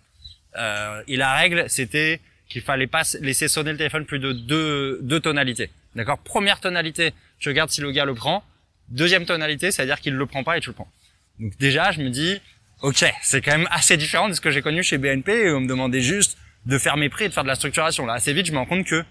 [0.58, 5.00] Euh, et la règle, c'était qu'il fallait pas laisser sonner le téléphone plus de deux,
[5.02, 5.70] deux tonalités.
[5.96, 6.18] D'accord?
[6.20, 8.44] Première tonalité, je regarde si le gars le prend.
[8.90, 10.92] Deuxième tonalité, c'est-à-dire qu'il le prend pas et tu le prends.
[11.40, 12.40] Donc déjà, je me dis,
[12.82, 15.52] ok, c'est quand même assez différent de ce que j'ai connu chez BNP.
[15.52, 18.06] Où on me demandait juste de faire mes prix et de faire de la structuration.
[18.06, 19.04] Là, assez vite, je me rends compte que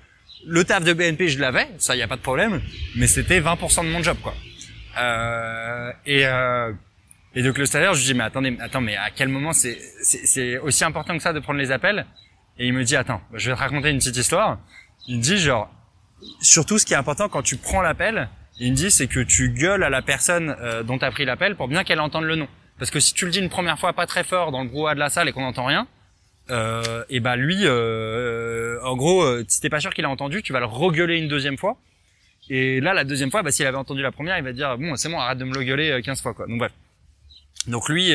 [0.46, 2.60] le taf de BNP, je l'avais, ça, y a pas de problème,
[2.96, 4.34] mais c'était 20% de mon job, quoi.
[4.98, 6.72] Euh, et, euh,
[7.34, 9.78] et donc le salaire, je lui dis, mais attendez, attends, mais à quel moment c'est,
[10.02, 12.06] c'est, aussi important que ça de prendre les appels?
[12.58, 14.58] Et il me dit, attends, je vais te raconter une petite histoire.
[15.08, 15.70] Il me dit, genre,
[16.40, 18.28] surtout ce qui est important quand tu prends l'appel,
[18.60, 21.24] il me dit, c'est que tu gueules à la personne euh, dont tu as pris
[21.24, 22.48] l'appel pour bien qu'elle entende le nom.
[22.78, 24.94] Parce que si tu le dis une première fois pas très fort dans le brouhaha
[24.94, 25.88] de la salle et qu'on n'entend rien,
[26.50, 30.42] euh, et bah lui, euh, en gros, euh, si t'es pas sûr qu'il a entendu,
[30.42, 31.78] tu vas le regueuler une deuxième fois.
[32.50, 34.96] Et là, la deuxième fois, bah, s'il avait entendu la première, il va dire bon,
[34.96, 36.46] c'est bon, arrête de me le gueuler 15 fois quoi.
[36.46, 36.72] Donc bref.
[37.66, 38.12] Donc lui,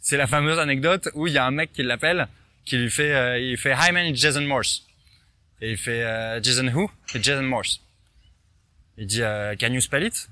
[0.00, 2.28] c'est la fameuse anecdote où il y a un mec qui l'appelle,
[2.64, 4.86] qui lui fait, il fait Hi man, it's Jason Morse.
[5.60, 6.02] Et il fait
[6.42, 6.90] Jason who?
[7.06, 7.82] C'est Jason Morse.
[8.96, 9.20] Il dit
[9.58, 10.28] Can you spell it?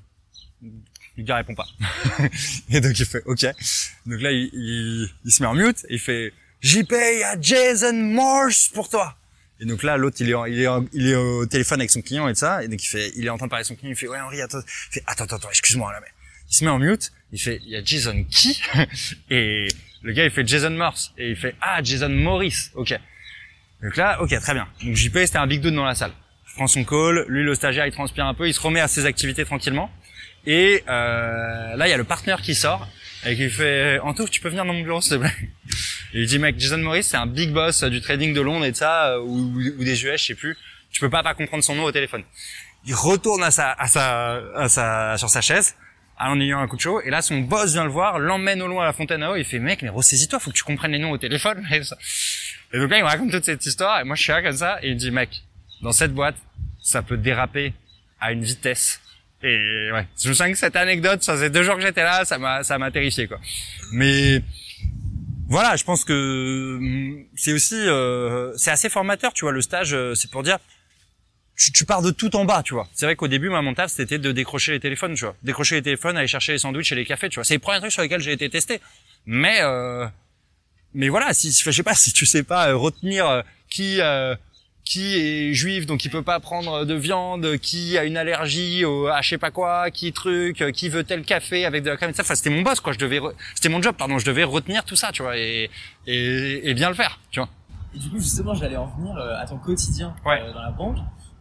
[1.16, 1.66] Le gars répond pas.
[2.70, 3.44] et donc il fait OK.
[4.06, 5.86] Donc là, il, il, se met en mute.
[5.90, 6.32] Il fait
[6.64, 9.16] j'y paye à Jason Morse pour toi.
[9.60, 12.26] Et donc là, l'autre, il est, il est, il est au téléphone avec son client
[12.26, 13.92] et ça, et donc il fait, il est en train de parler avec son client,
[13.92, 16.08] il fait, ouais, Henri, attends, il fait, attends, attends, excuse-moi, là, mais,
[16.50, 18.60] il se met en mute, il fait, il y a Jason qui?
[19.30, 19.68] et
[20.02, 22.98] le gars, il fait Jason Morse, et il fait, ah, Jason Morris, ok.
[23.82, 24.66] Donc là, ok, très bien.
[24.82, 26.12] Donc JP, c'était un big dude dans la salle.
[26.46, 28.88] Je prends son call, lui le stagiaire, il transpire un peu, il se remet à
[28.88, 29.90] ses activités tranquillement.
[30.46, 32.88] Et euh, là, il y a le partenaire qui sort
[33.26, 35.34] et qui fait Antouf, tu peux venir dans mon bureau, s'il te plaît?
[36.14, 38.70] Et il dit mec, Jason Morris, c'est un big boss du trading de Londres et
[38.70, 40.56] de ça, ou, ou des US, je sais plus.
[40.92, 42.22] Tu peux pas pas comprendre son nom au téléphone.
[42.86, 45.74] Il retourne à sa, à sa, à sa, sur sa chaise
[46.18, 47.00] en ayant un coup de chaud.
[47.02, 49.36] Et là, son boss vient le voir, l'emmène au loin à la fontaine à eau.
[49.36, 51.66] Il fait, mec, mais ressaisis-toi, faut que tu comprennes les noms au téléphone.
[52.72, 54.00] Et, donc là, il me raconte toute cette histoire.
[54.00, 54.78] Et moi, je suis là comme ça.
[54.82, 55.42] Et il dit, mec,
[55.82, 56.36] dans cette boîte,
[56.82, 57.72] ça peut déraper
[58.20, 59.00] à une vitesse.
[59.42, 62.24] Et ouais, je me sens que cette anecdote, ça faisait deux jours que j'étais là,
[62.24, 63.38] ça m'a, ça m'a terrifié, quoi.
[63.92, 64.42] Mais,
[65.48, 69.94] voilà, je pense que hum, c'est aussi, euh, c'est assez formateur, tu vois, le stage,
[69.94, 70.58] euh, c'est pour dire,
[71.56, 72.88] tu, tu, pars de tout en bas, tu vois.
[72.94, 75.36] C'est vrai qu'au début, moi, mon taf, c'était de décrocher les téléphones, tu vois.
[75.42, 77.44] Décrocher les téléphones, aller chercher les sandwichs et les cafés, tu vois.
[77.44, 78.80] C'est les premiers trucs sur lesquels j'ai été testé.
[79.26, 80.06] Mais, euh,
[80.94, 84.34] mais voilà, si, je sais pas, si tu sais pas euh, retenir euh, qui, euh,
[84.84, 89.06] qui est juif, donc qui peut pas prendre de viande, qui a une allergie au,
[89.06, 92.12] à je sais pas quoi, qui truc, qui veut tel café avec de la crème,
[92.12, 92.22] ça.
[92.22, 92.92] Enfin, c'était mon boss, quoi.
[92.92, 93.20] Je devais,
[93.54, 94.18] c'était mon job, pardon.
[94.18, 95.70] Je devais retenir tout ça, tu vois, et,
[96.06, 97.48] et, et bien le faire, tu vois.
[97.94, 100.40] Et du coup, justement, j'allais en venir à ton quotidien ouais.
[100.52, 100.98] dans la banque.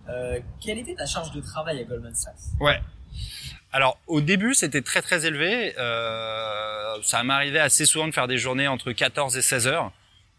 [0.10, 2.36] Euh, quelle était ta charge de travail à Goldman Sachs?
[2.60, 2.80] Ouais.
[3.72, 5.74] Alors au début c'était très très élevé.
[5.78, 9.92] Euh, ça m'arrivait assez souvent de faire des journées entre 14 et 16 heures.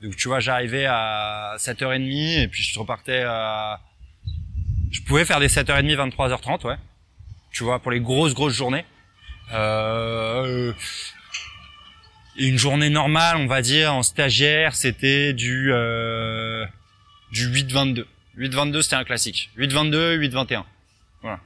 [0.03, 3.81] Donc tu vois j'arrivais à 7h30 et puis je repartais à...
[4.91, 6.77] Je pouvais faire des 7h30, 23h30 ouais.
[7.51, 8.85] Tu vois pour les grosses grosses journées.
[9.53, 10.73] Euh...
[12.37, 16.67] Une journée normale on va dire en stagiaire c'était du euh...
[17.33, 18.05] du 8-22.
[18.37, 19.51] 8-22 c'était un classique.
[19.59, 20.65] 8-22, 8-21.
[21.23, 21.41] Voilà.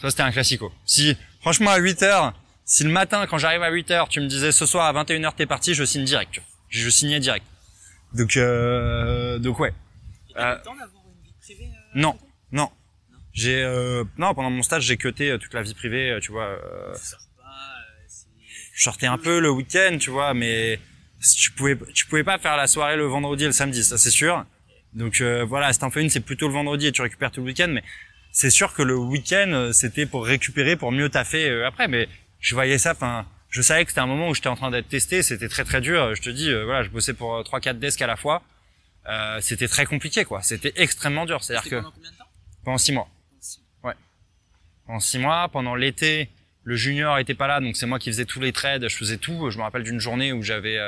[0.00, 0.72] Ça c'était un classico.
[0.84, 2.34] Si, franchement à 8 heures,
[2.64, 5.24] si le matin quand j'arrive à 8 heures, tu me disais ce soir à 21
[5.24, 6.40] heures t'es parti, je signe direct.
[6.68, 7.44] Je, signais direct.
[8.14, 9.72] Donc, euh, donc ouais.
[10.36, 12.18] Euh, le temps d'avoir une vie privée euh, Non,
[12.52, 12.62] non.
[12.62, 12.70] non.
[13.32, 16.46] J'ai, euh, non, pendant mon stage j'ai cuté toute la vie privée, tu vois.
[16.46, 16.94] Euh,
[18.74, 20.80] je sortais un peu le week-end, tu vois, mais
[21.36, 24.10] tu pouvais, tu pouvais pas faire la soirée le vendredi et le samedi, ça c'est
[24.10, 24.44] sûr.
[24.94, 27.46] Donc euh, voilà, t'en fais une, c'est plutôt le vendredi et tu récupères tout le
[27.46, 27.68] week-end.
[27.68, 27.84] Mais
[28.32, 31.88] c'est sûr que le week-end, c'était pour récupérer, pour mieux taffer euh, après.
[31.88, 32.08] Mais
[32.40, 34.88] je voyais ça, enfin, je savais que c'était un moment où j'étais en train d'être
[34.88, 35.22] testé.
[35.22, 36.14] C'était très très dur.
[36.14, 38.42] Je te dis, voilà, je bossais pour trois quatre desks à la fois.
[39.40, 40.42] c'était très compliqué, quoi.
[40.42, 41.42] C'était extrêmement dur.
[41.42, 42.28] C'est-à-dire que pendant combien de temps?
[42.64, 43.08] Pendant six mois.
[43.82, 43.94] Ouais.
[44.86, 46.30] Pendant six mois, pendant l'été,
[46.62, 48.88] le junior était pas là, donc c'est moi qui faisais tous les trades.
[48.88, 49.50] Je faisais tout.
[49.50, 50.78] Je me rappelle d'une journée où j'avais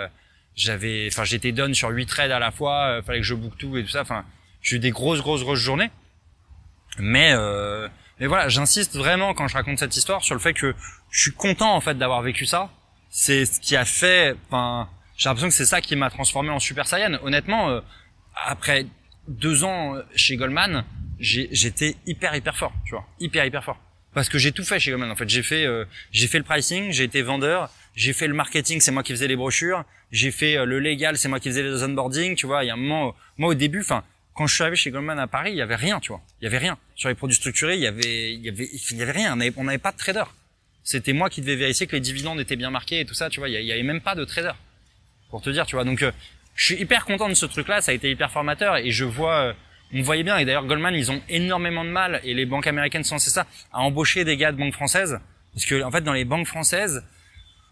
[0.55, 3.57] j'avais enfin j'étais done sur huit trades à la fois euh, fallait que je book
[3.57, 4.25] tout et tout ça enfin
[4.61, 5.91] j'ai eu des grosses grosses grosses journées
[6.99, 7.33] mais
[8.23, 10.75] euh, mais voilà j'insiste vraiment quand je raconte cette histoire sur le fait que
[11.11, 12.71] je suis content en fait d'avoir vécu ça.
[13.11, 16.59] C'est ce qui a fait enfin j'ai l'impression que c'est ça qui m'a transformé en
[16.59, 17.19] super saiyan.
[17.23, 17.81] Honnêtement euh,
[18.35, 18.87] après
[19.29, 20.85] deux ans chez Goldman
[21.19, 23.07] j'étais hyper hyper fort tu vois.
[23.21, 23.79] Hyper hyper fort.
[24.15, 25.29] Parce que j'ai tout fait chez Goldman en fait.
[25.29, 28.91] J'ai fait euh, j'ai fait le pricing j'ai été vendeur j'ai fait le marketing c'est
[28.91, 31.83] moi qui faisais les brochures j'ai fait euh, le légal c'est moi qui faisais les
[31.83, 32.65] onboarding tu vois.
[32.65, 35.19] Il y a un moment moi au début enfin quand je suis arrivé chez Goldman
[35.19, 36.23] à Paris il y avait rien tu vois.
[36.41, 36.79] Il y avait rien.
[36.95, 39.39] Sur les produits structurés il y avait il y avait il y avait rien.
[39.57, 40.25] On n'avait pas de trader.
[40.85, 43.41] C'était moi qui devais vérifier que les dividendes étaient bien marqués et tout ça tu
[43.41, 43.49] vois.
[43.49, 44.53] Il y, avait même pas de trader.
[45.31, 45.85] Pour te dire tu vois.
[45.85, 46.13] Donc euh,
[46.55, 49.05] je suis hyper content de ce truc là ça a été hyper formateur et je
[49.05, 49.55] vois
[49.95, 53.05] on voyait bien, et d'ailleurs Goldman, ils ont énormément de mal, et les banques américaines
[53.05, 55.21] sont c'est ça, à embaucher des gars de banques françaises,
[55.53, 57.05] parce que en fait dans les banques françaises,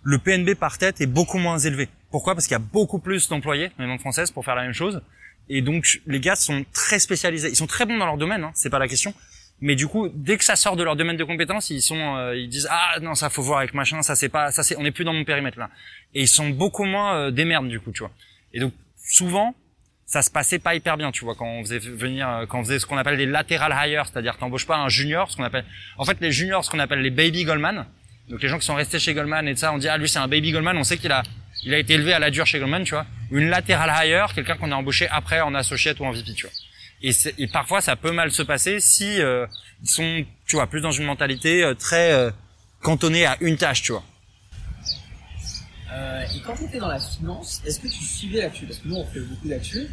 [0.03, 1.89] le PNB par tête est beaucoup moins élevé.
[2.11, 2.35] Pourquoi?
[2.35, 4.73] Parce qu'il y a beaucoup plus d'employés dans les banques françaises pour faire la même
[4.73, 5.03] chose,
[5.51, 8.53] et donc les gars sont très spécialisés, ils sont très bons dans leur domaine, hein,
[8.55, 9.13] c'est pas la question,
[9.61, 12.37] mais du coup dès que ça sort de leur domaine de compétences, ils sont, euh,
[12.37, 14.83] ils disent ah non ça faut voir avec machin, ça c'est pas, ça c'est, on
[14.83, 15.69] n'est plus dans mon périmètre là,
[16.15, 18.13] et ils sont beaucoup moins euh, des merdes du coup, tu vois.
[18.55, 19.55] Et donc souvent
[20.07, 22.65] ça se passait pas hyper bien, tu vois, quand on faisait venir, euh, quand on
[22.65, 25.65] faisait ce qu'on appelle des lateral hires, c'est-à-dire t'embauches pas un junior, ce qu'on appelle,
[25.99, 27.87] en fait, les juniors, ce qu'on appelle les baby Goldman.
[28.29, 30.09] Donc les gens qui sont restés chez Goldman et de ça, on dit ah lui
[30.09, 31.23] c'est un baby Goldman, on sait qu'il a,
[31.65, 33.07] il a été élevé à la dure chez Goldman, tu vois.
[33.31, 36.47] Ou une lateral hire, quelqu'un qu'on a embauché après en associate ou en VP, tu
[36.47, 36.55] vois.
[37.03, 39.47] Et, et parfois ça peut mal se passer si euh,
[39.83, 42.31] ils sont, tu vois, plus dans une mentalité euh, très euh,
[42.83, 44.05] cantonnée à une tâche, tu vois.
[45.93, 48.67] Euh, et quand tu étais dans la finance, est-ce que tu suivais l'actu?
[48.67, 49.89] Parce que nous, on fait beaucoup d'actu.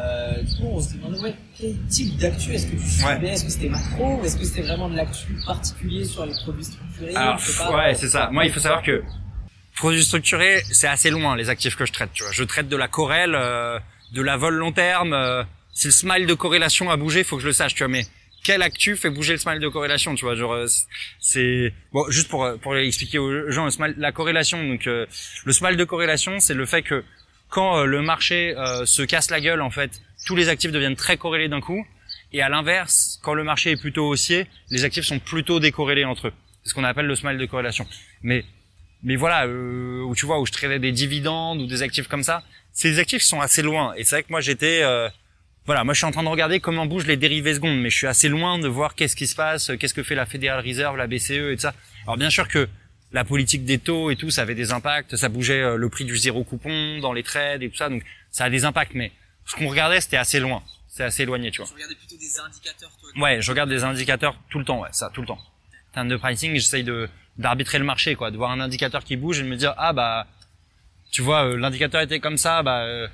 [0.00, 3.16] Euh, du coup, on se demandait ouais, quel type d'actu est-ce que tu suivais?
[3.16, 3.28] Ouais.
[3.30, 4.22] Est-ce que c'était macro?
[4.24, 7.16] Est-ce que c'était vraiment de l'actu particulier sur les produits structurés?
[7.16, 8.28] Alors, pas, ouais, c'est ça.
[8.30, 9.02] Moi, il faut savoir que
[9.80, 12.10] produits structurés, c'est assez loin les actifs que je traite.
[12.12, 13.78] Tu vois, je traite de la corrèle, euh,
[14.12, 15.12] de la vol long terme.
[15.12, 17.74] Euh, si le smile de corrélation a bougé, faut que je le sache.
[17.74, 18.04] Tu vois, mais
[18.42, 20.66] quel actu fait bouger le smile de corrélation tu vois genre euh,
[21.20, 25.04] c'est bon juste pour pour expliquer aux gens le smile, la corrélation donc euh,
[25.44, 27.04] le smile de corrélation c'est le fait que
[27.50, 28.54] quand euh, le marché
[28.84, 29.90] se casse la gueule en fait
[30.26, 31.86] tous les actifs deviennent très corrélés d'un coup.
[32.32, 36.28] Et à l'inverse, quand le marché est plutôt haussier, les actifs sont plutôt décorrélés entre
[36.28, 36.32] eux.
[36.62, 37.86] C'est ce qu'on appelle le smile de corrélation.
[38.22, 38.44] Mais
[39.02, 42.22] mais voilà, euh, où tu vois où je tradais des dividendes ou des actifs comme
[42.22, 42.42] ça,
[42.72, 43.94] ces actifs sont assez loin.
[43.96, 45.08] Et c'est vrai que moi j'étais euh,
[45.66, 47.96] voilà, moi je suis en train de regarder comment bougent les dérivés secondes, mais je
[47.96, 50.96] suis assez loin de voir qu'est-ce qui se passe, qu'est-ce que fait la Federal Reserve,
[50.96, 51.74] la BCE et tout ça.
[52.04, 52.68] Alors bien sûr que
[53.12, 56.04] la politique des taux et tout, ça avait des impacts, ça bougeait euh, le prix
[56.04, 58.94] du zéro coupon dans les trades et tout ça, donc ça a des impacts.
[58.94, 59.12] Mais
[59.46, 61.66] ce qu'on regardait, c'était assez loin, c'est assez éloigné, tu vois.
[61.66, 63.22] Tu regardais plutôt des indicateurs, toi.
[63.22, 65.38] Ouais, je regarde des indicateurs tout le temps, ouais, ça, tout le temps.
[65.90, 67.08] En termes de pricing, j'essaye de
[67.40, 69.92] d'arbitrer le marché, quoi, de voir un indicateur qui bouge et de me dire ah
[69.92, 70.26] bah,
[71.10, 72.82] tu vois, euh, l'indicateur était comme ça, bah.
[72.82, 73.08] Euh,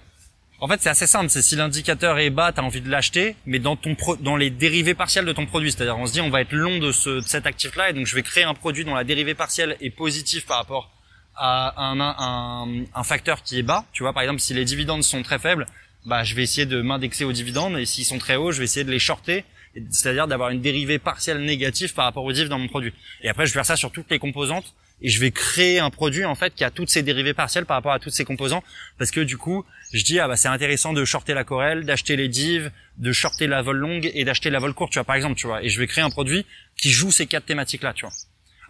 [0.58, 1.28] en fait, c'est assez simple.
[1.28, 4.48] C'est si l'indicateur est bas, t'as envie de l'acheter, mais dans ton pro, dans les
[4.48, 5.70] dérivés partiels de ton produit.
[5.70, 8.06] C'est-à-dire, on se dit, on va être long de, ce, de cet actif-là, et donc
[8.06, 10.90] je vais créer un produit dont la dérivée partielle est positive par rapport
[11.36, 13.84] à un, un, un, facteur qui est bas.
[13.92, 15.66] Tu vois, par exemple, si les dividendes sont très faibles,
[16.06, 18.64] bah, je vais essayer de m'indexer aux dividendes, et s'ils sont très hauts, je vais
[18.64, 19.44] essayer de les shorter,
[19.90, 22.92] c'est-à-dire d'avoir une dérivée partielle négative par rapport aux div dans mon produit.
[23.22, 25.90] Et après, je vais faire ça sur toutes les composantes et je vais créer un
[25.90, 28.64] produit en fait qui a toutes ces dérivées partielles par rapport à toutes ces composants.
[28.98, 32.16] Parce que du coup je dis ah bah c'est intéressant de shorter la corelle d'acheter
[32.16, 35.16] les divs de shorter la vol longue et d'acheter la vol courte tu vois par
[35.16, 35.62] exemple tu vois.
[35.62, 36.46] Et je vais créer un produit
[36.76, 38.14] qui joue ces quatre thématiques là tu vois.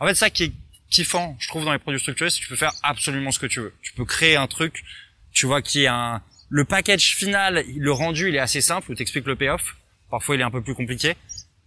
[0.00, 0.52] En fait ça qui est
[0.90, 3.46] kiffant je trouve dans les produits structurés c'est que tu peux faire absolument ce que
[3.46, 3.74] tu veux.
[3.82, 4.84] Tu peux créer un truc
[5.32, 8.94] tu vois qui est un le package final le rendu il est assez simple où
[8.94, 9.76] t'expliques le payoff
[10.16, 11.14] parfois il est un peu plus compliqué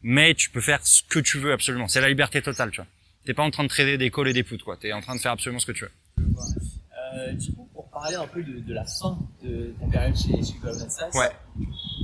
[0.02, 2.88] mais tu peux faire ce que tu veux absolument c'est la liberté totale tu vois
[3.26, 4.76] t'es pas en train de trader des calls et des puts, quoi.
[4.76, 5.92] T'es en train de faire absolument ce que tu veux.
[6.18, 10.44] Euh, du coup, pour parler un peu de, de la fin de ta période chez,
[10.44, 11.30] chez Goldman Sachs, ouais.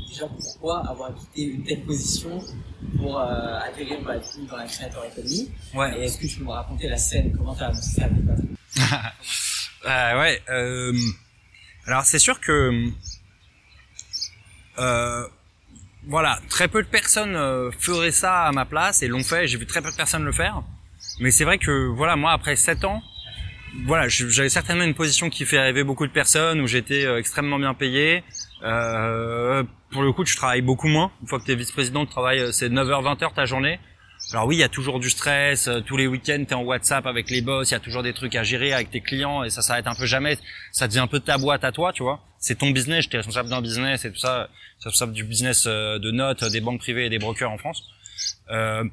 [0.08, 2.40] déjà pourquoi avoir quitté une telle position
[2.98, 4.16] pour euh, atterrir bah,
[4.50, 5.52] dans la créateur économie?
[5.74, 6.00] Ouais.
[6.00, 7.36] Et est-ce que tu peux me raconter la scène?
[7.36, 8.08] Comment t'as annoncé ça
[9.86, 10.42] euh, Ouais.
[10.50, 10.94] Euh,
[11.88, 12.90] alors c'est sûr que
[16.08, 19.48] voilà, très peu de personnes euh, feraient ça à ma place et l'ont fait.
[19.48, 20.64] J'ai vu très peu de personnes le faire.
[21.20, 23.02] Mais c'est vrai que voilà, moi après 7 ans,
[23.84, 27.60] voilà, j'avais certainement une position qui fait rêver beaucoup de personnes où j'étais euh, extrêmement
[27.60, 28.24] bien payé.
[28.64, 31.12] Euh, pour le coup, tu travailles beaucoup moins.
[31.22, 33.80] Une fois que tu es vice-président, tu travailles euh, c'est 9h 20h ta journée.
[34.36, 36.64] Alors oui, il y a toujours du stress, euh, tous les week-ends tu es en
[36.64, 39.46] WhatsApp avec les boss, il y a toujours des trucs à gérer avec tes clients
[39.46, 40.38] et ça s'arrête un peu jamais,
[40.74, 42.20] ça devient un peu ta boîte à toi, tu vois.
[42.38, 44.50] C'est ton business, es responsable d'un business et tout ça,
[44.84, 47.86] responsable du business de notes des banques privées et des brokers en France.
[48.52, 48.84] Euh,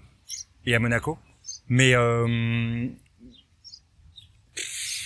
[0.64, 1.18] et à Monaco.
[1.66, 2.86] Mais euh,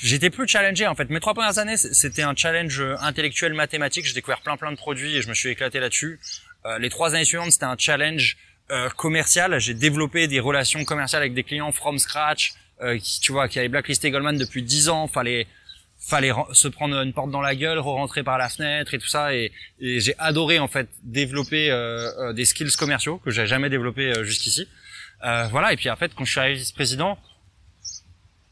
[0.03, 1.09] j'étais plus challengé en fait.
[1.09, 4.05] Mes trois premières années, c'était un challenge intellectuel mathématique.
[4.05, 6.21] J'ai découvert plein plein de produits et je me suis éclaté là-dessus.
[6.67, 8.37] Euh, les trois années suivantes, c'était un challenge
[8.71, 9.59] euh, commercial.
[9.59, 13.59] J'ai développé des relations commerciales avec des clients from scratch, euh, qui tu vois, qui
[13.59, 15.07] avaient blacklisté Goldman depuis dix ans.
[15.07, 15.47] Fallait
[15.99, 19.35] fallait se prendre une porte dans la gueule, re-rentrer par la fenêtre et tout ça.
[19.35, 23.71] Et, et j'ai adoré en fait développer euh, euh, des skills commerciaux que j'ai jamais
[23.71, 24.69] développé jusqu'ici.
[25.25, 25.73] Euh, voilà.
[25.73, 27.19] Et puis en fait, quand je suis arrivé vice-président,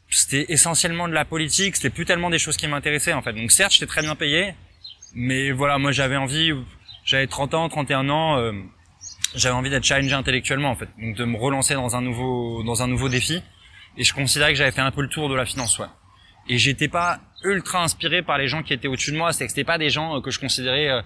[0.09, 1.75] c'était essentiellement de la politique.
[1.77, 3.33] C'était plus tellement des choses qui m'intéressaient en fait.
[3.33, 4.53] Donc certes, j'étais très bien payé,
[5.13, 6.51] mais voilà, moi j'avais envie.
[7.05, 8.51] J'avais 30 ans, 31 ans.
[9.35, 12.63] Euh, j'avais envie d'être challengé intellectuellement en fait, donc de me relancer dans un nouveau
[12.63, 13.41] dans un nouveau défi.
[13.97, 15.87] Et je considérais que j'avais fait un peu le tour de la finance, ouais.
[16.47, 19.31] Et j'étais pas ultra inspiré par les gens qui étaient au-dessus de moi.
[19.31, 21.01] C'est que c'était pas des gens euh, que je considérais euh,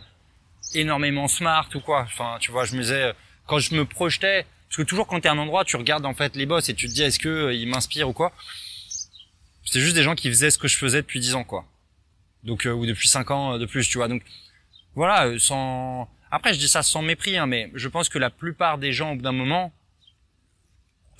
[0.73, 2.01] énormément smart ou quoi.
[2.01, 3.13] Enfin, tu vois, je me disais
[3.49, 6.13] quand je me projetais, parce que toujours quand t'es à un endroit, tu regardes en
[6.13, 8.31] fait les boss et tu te dis est-ce que euh, ils m'inspirent ou quoi?
[9.65, 11.65] C'était juste des gens qui faisaient ce que je faisais depuis 10 ans quoi.
[12.43, 14.07] Donc euh, ou depuis 5 ans euh, de plus, tu vois.
[14.07, 14.21] Donc
[14.93, 18.77] voilà, sans après je dis ça sans mépris hein, mais je pense que la plupart
[18.77, 19.73] des gens au bout d'un moment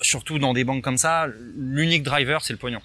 [0.02, 2.80] surtout dans des banques comme ça, l'unique driver c'est le pognon.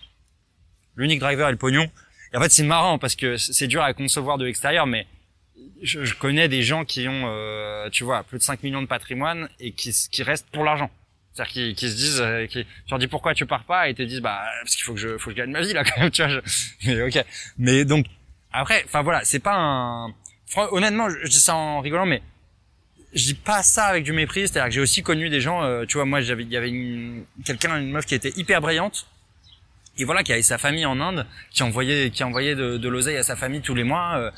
[0.96, 1.90] L'unique driver est le pognon.
[2.34, 5.08] Et en fait, c'est marrant parce que c'est dur à concevoir de l'extérieur mais
[5.82, 9.50] je, connais des gens qui ont, euh, tu vois, plus de 5 millions de patrimoine
[9.60, 10.90] et qui, qui restent pour l'argent.
[11.34, 13.92] C'est-à-dire qui, qui se disent, euh, qui, tu leur dis pourquoi tu pars pas et
[13.92, 15.74] ils te disent bah parce qu'il faut que je, faut que je gagne ma vie
[15.74, 16.32] là quand même, tu vois.
[16.32, 16.40] Je,
[16.86, 17.26] mais ok.
[17.58, 18.06] Mais donc
[18.54, 20.14] après, enfin voilà, c'est pas un.
[20.58, 22.22] Honnêtement, je, dis ça en rigolant, mais
[23.14, 24.48] je dis pas ça avec du mépris.
[24.48, 26.72] C'est-à-dire que j'ai aussi connu des gens, euh, tu vois, moi j'avais, il y avait
[27.46, 29.08] quelqu'un, une meuf qui était hyper brillante
[29.98, 33.18] et voilà qui avait sa famille en Inde qui envoyait qui envoyait de, de l'oseille
[33.18, 34.32] à sa famille tous les mois euh,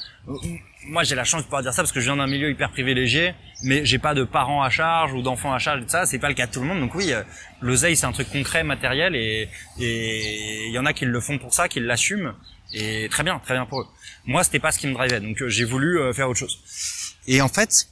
[0.86, 2.70] moi j'ai la chance de pouvoir dire ça parce que je viens d'un milieu hyper
[2.70, 6.20] privilégié mais j'ai pas de parents à charge ou d'enfants à charge et ça c'est
[6.20, 7.24] pas le cas de tout le monde donc oui euh,
[7.62, 9.50] l'oseille c'est un truc concret matériel et
[9.80, 12.34] il y en a qui le font pour ça qui l'assument
[12.74, 13.88] et très bien très bien pour eux
[14.26, 16.60] moi c'était pas ce qui me drivait donc euh, j'ai voulu euh, faire autre chose
[17.28, 17.88] et en fait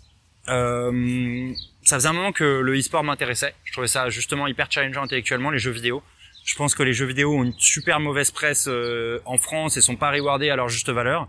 [0.47, 1.51] euh,
[1.83, 5.49] ça faisait un moment que le e-sport m'intéressait je trouvais ça justement hyper challengeant intellectuellement
[5.49, 6.03] les jeux vidéo
[6.45, 9.81] je pense que les jeux vidéo ont une super mauvaise presse euh, en France et
[9.81, 11.27] sont pas rewardés à leur juste valeur.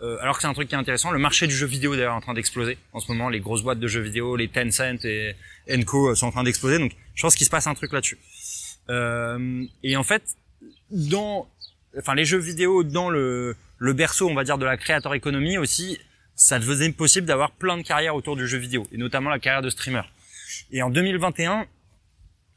[0.00, 1.10] euh, alors que c'est un truc qui est intéressant.
[1.10, 3.28] Le marché du jeu vidéo d'ailleurs est en train d'exploser en ce moment.
[3.28, 5.36] Les grosses boîtes de jeux vidéo, les Tencent et
[5.70, 6.78] Enco euh, sont en train d'exploser.
[6.78, 8.18] Donc je pense qu'il se passe un truc là-dessus.
[9.82, 10.22] Et en fait,
[10.90, 11.48] dans,
[11.98, 15.58] enfin les jeux vidéo dans le le berceau, on va dire, de la créateur économie
[15.58, 15.98] aussi,
[16.36, 19.62] ça devenait possible d'avoir plein de carrières autour du jeu vidéo et notamment la carrière
[19.62, 20.02] de streamer.
[20.70, 21.66] Et en 2021,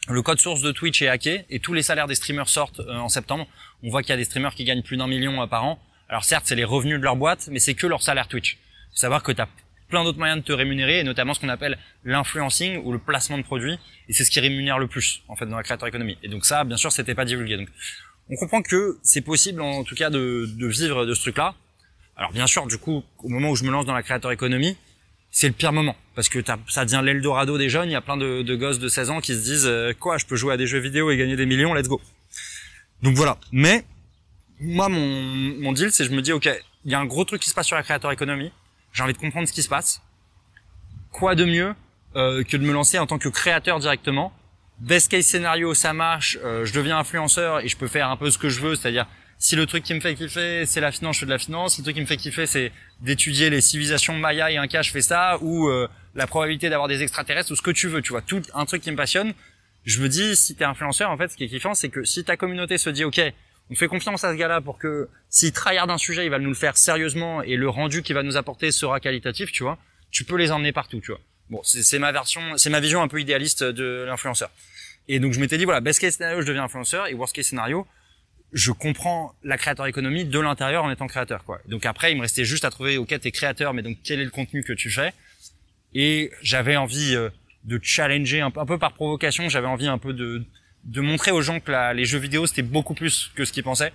[0.10, 3.10] le code source de Twitch est hacké et tous les salaires des streamers sortent en
[3.10, 3.48] septembre.
[3.84, 5.80] On voit qu'il y a des streamers qui gagnent plus d'un million par an
[6.10, 8.58] alors certes, c'est les revenus de leur boîte, mais c'est que leur salaire Twitch.
[8.92, 9.50] Faut savoir que tu as
[9.90, 13.38] plein d'autres moyens de te rémunérer, et notamment ce qu'on appelle l'influencing ou le placement
[13.38, 13.78] de produits,
[14.08, 16.18] et c'est ce qui rémunère le plus en fait dans la créateur économie.
[16.24, 17.66] Et donc ça, bien sûr, c'était pas divulgué.
[18.30, 21.56] On comprend que c'est possible en tout cas de, de vivre de ce truc-là.
[22.16, 24.76] Alors bien sûr, du coup, au moment où je me lance dans la créateur économie,
[25.32, 27.90] c'est le pire moment parce que ça devient l'Eldorado des jeunes.
[27.90, 30.18] Il y a plein de, de, gosses de 16 ans qui se disent euh, quoi,
[30.18, 32.02] je peux jouer à des jeux vidéo et gagner des millions, let's go.
[33.04, 33.38] Donc voilà.
[33.52, 33.86] Mais
[34.60, 35.00] moi, mon,
[35.62, 36.50] mon deal, c'est je me dis, ok,
[36.86, 38.52] il y a un gros truc qui se passe sur la créateur économie.
[38.94, 40.02] J'ai envie de comprendre ce qui se passe.
[41.12, 41.76] Quoi de mieux
[42.16, 44.34] euh, que de me lancer en tant que créateur directement
[44.80, 46.38] Best case scénario, ça marche.
[46.44, 49.08] Euh, je deviens influenceur et je peux faire un peu ce que je veux, c'est-à-dire
[49.40, 51.76] si le truc qui me fait kiffer, c'est la finance, je fais de la finance.
[51.76, 52.72] Si le truc qui me fait kiffer, c'est
[53.02, 55.38] d'étudier les civilisations Maya et Inca, je fais ça.
[55.42, 58.22] Ou euh, la probabilité d'avoir des extraterrestres, ou ce que tu veux, tu vois.
[58.22, 59.34] Tout un truc qui me passionne.
[59.86, 62.24] Je me dis, si t'es influenceur, en fait, ce qui est kiffant, c'est que si
[62.24, 63.22] ta communauté se dit, ok,
[63.70, 66.50] on fait confiance à ce gars-là pour que s'il tryhard un sujet, il va nous
[66.50, 69.78] le faire sérieusement et le rendu qu'il va nous apporter sera qualitatif, tu vois.
[70.10, 71.22] Tu peux les emmener partout, tu vois.
[71.50, 74.50] Bon, c'est ma version, c'est ma vision un peu idéaliste de l'influenceur.
[75.08, 77.48] Et donc je m'étais dit voilà, best case scénario, je deviens influenceur et worst case
[77.48, 77.88] scénario,
[78.52, 81.62] je comprends la créateur économie de l'intérieur en étant créateur quoi.
[81.68, 84.26] Donc après, il me restait juste à trouver OK, t'es créateur mais donc quel est
[84.26, 85.14] le contenu que tu fais?
[85.94, 87.30] Et j'avais envie euh,
[87.64, 90.44] de challenger un peu, un peu par provocation, j'avais envie un peu de
[90.84, 93.94] de montrer aux gens que les jeux vidéo c'était beaucoup plus que ce qu'ils pensaient.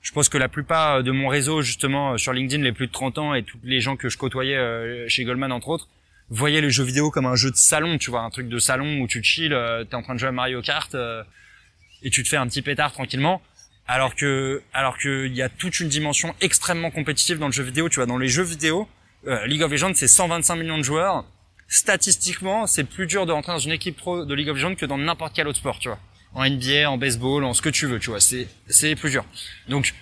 [0.00, 2.92] Je pense que la plupart de mon réseau justement euh, sur LinkedIn, les plus de
[2.92, 5.88] 30 ans et tous les gens que je côtoyais euh, chez Goldman entre autres,
[6.30, 9.00] voyaient les jeux vidéo comme un jeu de salon, tu vois, un truc de salon
[9.00, 10.94] où tu chill, euh, t'es en train de jouer à Mario Kart
[12.02, 13.42] et tu te fais un petit pétard tranquillement.
[13.86, 17.64] Alors que, alors que il y a toute une dimension extrêmement compétitive dans le jeu
[17.64, 17.88] vidéo.
[17.88, 18.88] Tu vois, dans les jeux vidéo,
[19.46, 21.24] League of Legends c'est 125 millions de joueurs
[21.72, 24.84] statistiquement, c'est plus dur de rentrer dans une équipe pro de League of Legends que
[24.84, 25.98] dans n'importe quel autre sport, tu vois.
[26.34, 28.20] En NBA, en baseball, en ce que tu veux, tu vois.
[28.20, 29.24] C'est, c'est plus dur.
[29.68, 29.94] Donc,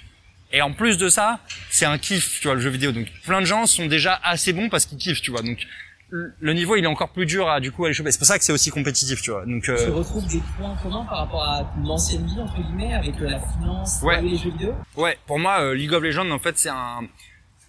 [0.53, 1.39] et en plus de ça,
[1.71, 2.91] c'est un kiff, tu vois, le jeu vidéo.
[2.91, 5.43] Donc, plein de gens sont déjà assez bons parce qu'ils kiffent, tu vois.
[5.43, 5.64] Donc,
[6.11, 8.11] le niveau, il est encore plus dur à, du coup, aller choper.
[8.11, 9.44] C'est pour ça que c'est aussi compétitif, tu vois.
[9.46, 9.84] Donc, euh...
[9.84, 13.40] Tu retrouves des points communs par rapport à l'ancienne vie, entre guillemets, avec euh, la
[13.40, 14.20] finance, ouais.
[14.20, 14.74] les jeux vidéo?
[14.96, 15.16] Ouais.
[15.26, 17.02] Pour moi, euh, League of Legends, en fait, c'est un,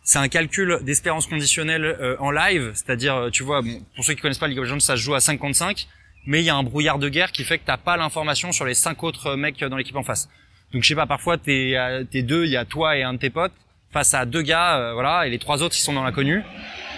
[0.04, 4.22] c'est un calcul d'espérance conditionnelle euh, en live, c'est-à-dire, tu vois, bon, pour ceux qui
[4.22, 5.88] connaissent pas League of Legends, ça se joue à 55,
[6.26, 8.66] mais il y a un brouillard de guerre qui fait que t'as pas l'information sur
[8.66, 10.30] les cinq autres mecs dans l'équipe en face.
[10.74, 11.76] Donc je sais pas, parfois t'es
[12.12, 13.52] t'es deux, il y a toi et un de tes potes
[13.92, 16.44] face à deux gars, euh, voilà, et les trois autres ils sont dans l'inconnu.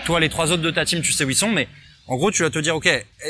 [0.05, 1.67] Toi, les trois autres de ta team, tu sais où ils sont, mais
[2.07, 2.87] en gros, tu vas te dire, ok,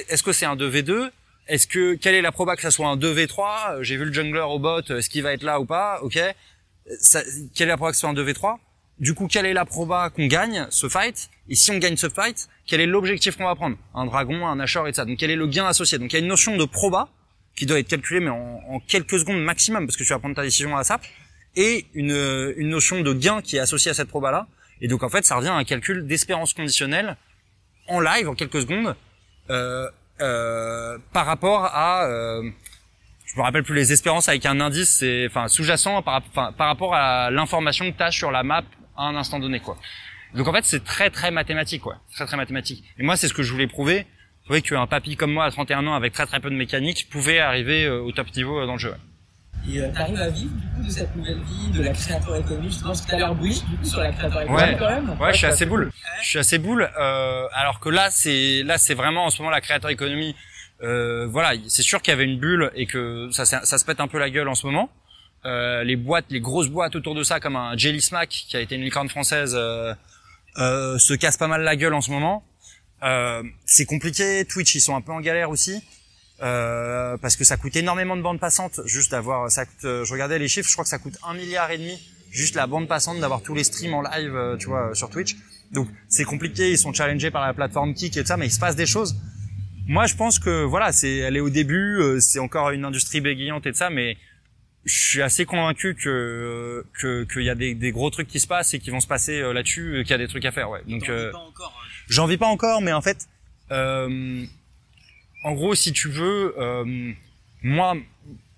[0.09, 1.09] est-ce que c'est un 2v2
[1.47, 4.41] Est-ce que quelle est la proba que ça soit un 2v3 J'ai vu le jungler
[4.41, 5.99] au bot, est-ce qu'il va être là ou pas?
[6.01, 6.20] Ok.
[6.99, 7.22] Ça,
[7.55, 8.57] quelle est la proba que ce soit un 2v3
[8.99, 11.30] du coup, quelle est la proba qu'on gagne ce fight?
[11.49, 13.76] Et si on gagne ce fight, quel est l'objectif qu'on va prendre?
[13.93, 15.03] Un dragon, un Nashor et ça.
[15.03, 15.97] Donc quel est le gain associé?
[15.97, 17.09] Donc il y a une notion de proba
[17.55, 20.43] qui doit être calculée mais en, quelques secondes maximum parce que tu vas prendre ta
[20.43, 21.01] décision à la SAP
[21.56, 24.47] et une, une notion de gain qui est associée à cette proba là.
[24.82, 27.18] Et donc en fait, ça revient à un calcul d'espérance conditionnelle
[27.88, 28.95] en live en quelques secondes
[29.49, 29.89] euh,
[30.22, 32.49] euh, par rapport à euh,
[33.34, 36.22] je me rappelle plus les espérances avec un indice, c'est enfin sous-jacent par,
[36.60, 38.64] rapport à l'information que tu sur la map
[38.95, 39.76] à un instant donné, quoi.
[40.36, 41.97] Donc en fait, c'est très très mathématique, quoi.
[42.14, 42.84] Très très mathématique.
[42.99, 44.06] Et moi, c'est ce que je voulais prouver.
[44.45, 47.39] Prouver qu'un papy comme moi à 31 ans, avec très très peu de mécanique, pouvait
[47.39, 48.93] arriver euh, au top niveau euh, dans le jeu.
[49.70, 52.72] Et euh, t'arrives à vivre du coup de cette nouvelle vie, de la créateur économie,
[52.72, 55.09] je pense que t'as l'air bullish du coup sur la créateur économie quand même.
[55.20, 55.91] Ouais, je suis assez boule.
[56.22, 56.89] Je suis assez boule.
[56.99, 60.36] Euh, alors que là, c'est là, c'est vraiment en ce moment la créateur économie.
[60.82, 64.01] Euh, voilà, c'est sûr qu'il y avait une bulle et que ça, ça se pète
[64.01, 64.89] un peu la gueule en ce moment.
[65.45, 68.61] Euh, les boîtes, les grosses boîtes autour de ça, comme un Jelly Smack qui a
[68.61, 69.93] été une licorne française, euh,
[70.57, 72.43] euh, se cassent pas mal la gueule en ce moment.
[73.66, 74.45] c'est compliqué.
[74.45, 75.84] Twitch, ils sont un peu en galère aussi.
[77.22, 80.68] Parce que ça coûte énormément de bande passante juste d'avoir ça je regardais les chiffres
[80.68, 81.98] je crois que ça coûte un milliard et demi
[82.32, 85.38] juste la bande passante d'avoir tous les streams en live tu vois sur Twitch
[85.72, 88.52] donc c'est compliqué ils sont challengés par la plateforme Kik et tout ça mais il
[88.52, 89.16] se passe des choses
[89.88, 93.66] moi je pense que voilà c'est elle est au début c'est encore une industrie bégayante
[93.66, 94.18] et tout ça mais
[94.86, 98.48] je suis assez convaincu que que qu'il y a des, des, gros trucs qui se
[98.48, 100.70] passent et qui vont se passer euh, là-dessus, qu'il y a des trucs à faire.
[100.70, 100.82] Ouais.
[100.88, 101.70] Donc euh, hein.
[102.08, 103.30] j'en vis pas encore, mais en fait,
[103.72, 104.46] euh,
[105.44, 107.14] en gros, si tu veux, euh,
[107.62, 107.96] moi,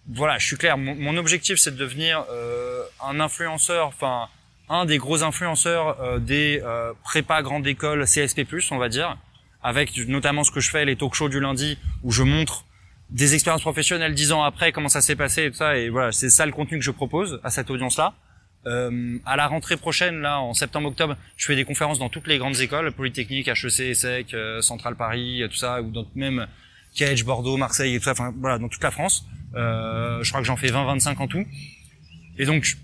[0.07, 0.77] voilà, je suis clair.
[0.77, 4.29] Mon, mon objectif, c'est de devenir euh, un influenceur, enfin
[4.69, 9.17] un des gros influenceurs euh, des euh, prépa grande école CSP+, on va dire,
[9.61, 12.65] avec notamment ce que je fais, les talk shows du lundi, où je montre
[13.09, 15.77] des expériences professionnelles dix ans après, comment ça s'est passé et tout ça.
[15.77, 18.13] Et voilà, c'est ça le contenu que je propose à cette audience-là.
[18.67, 22.39] Euh, à la rentrée prochaine, là, en septembre-octobre, je fais des conférences dans toutes les
[22.39, 26.47] grandes écoles, Polytechnique, HEC, ESSEC, euh, Centrale Paris, tout ça, ou dans même
[26.95, 29.25] Cage, Bordeaux, Marseille et tout ça, enfin voilà, dans toute la France.
[29.55, 31.45] Euh, je crois que j'en fais 20-25 en tout.
[32.37, 32.77] Et donc,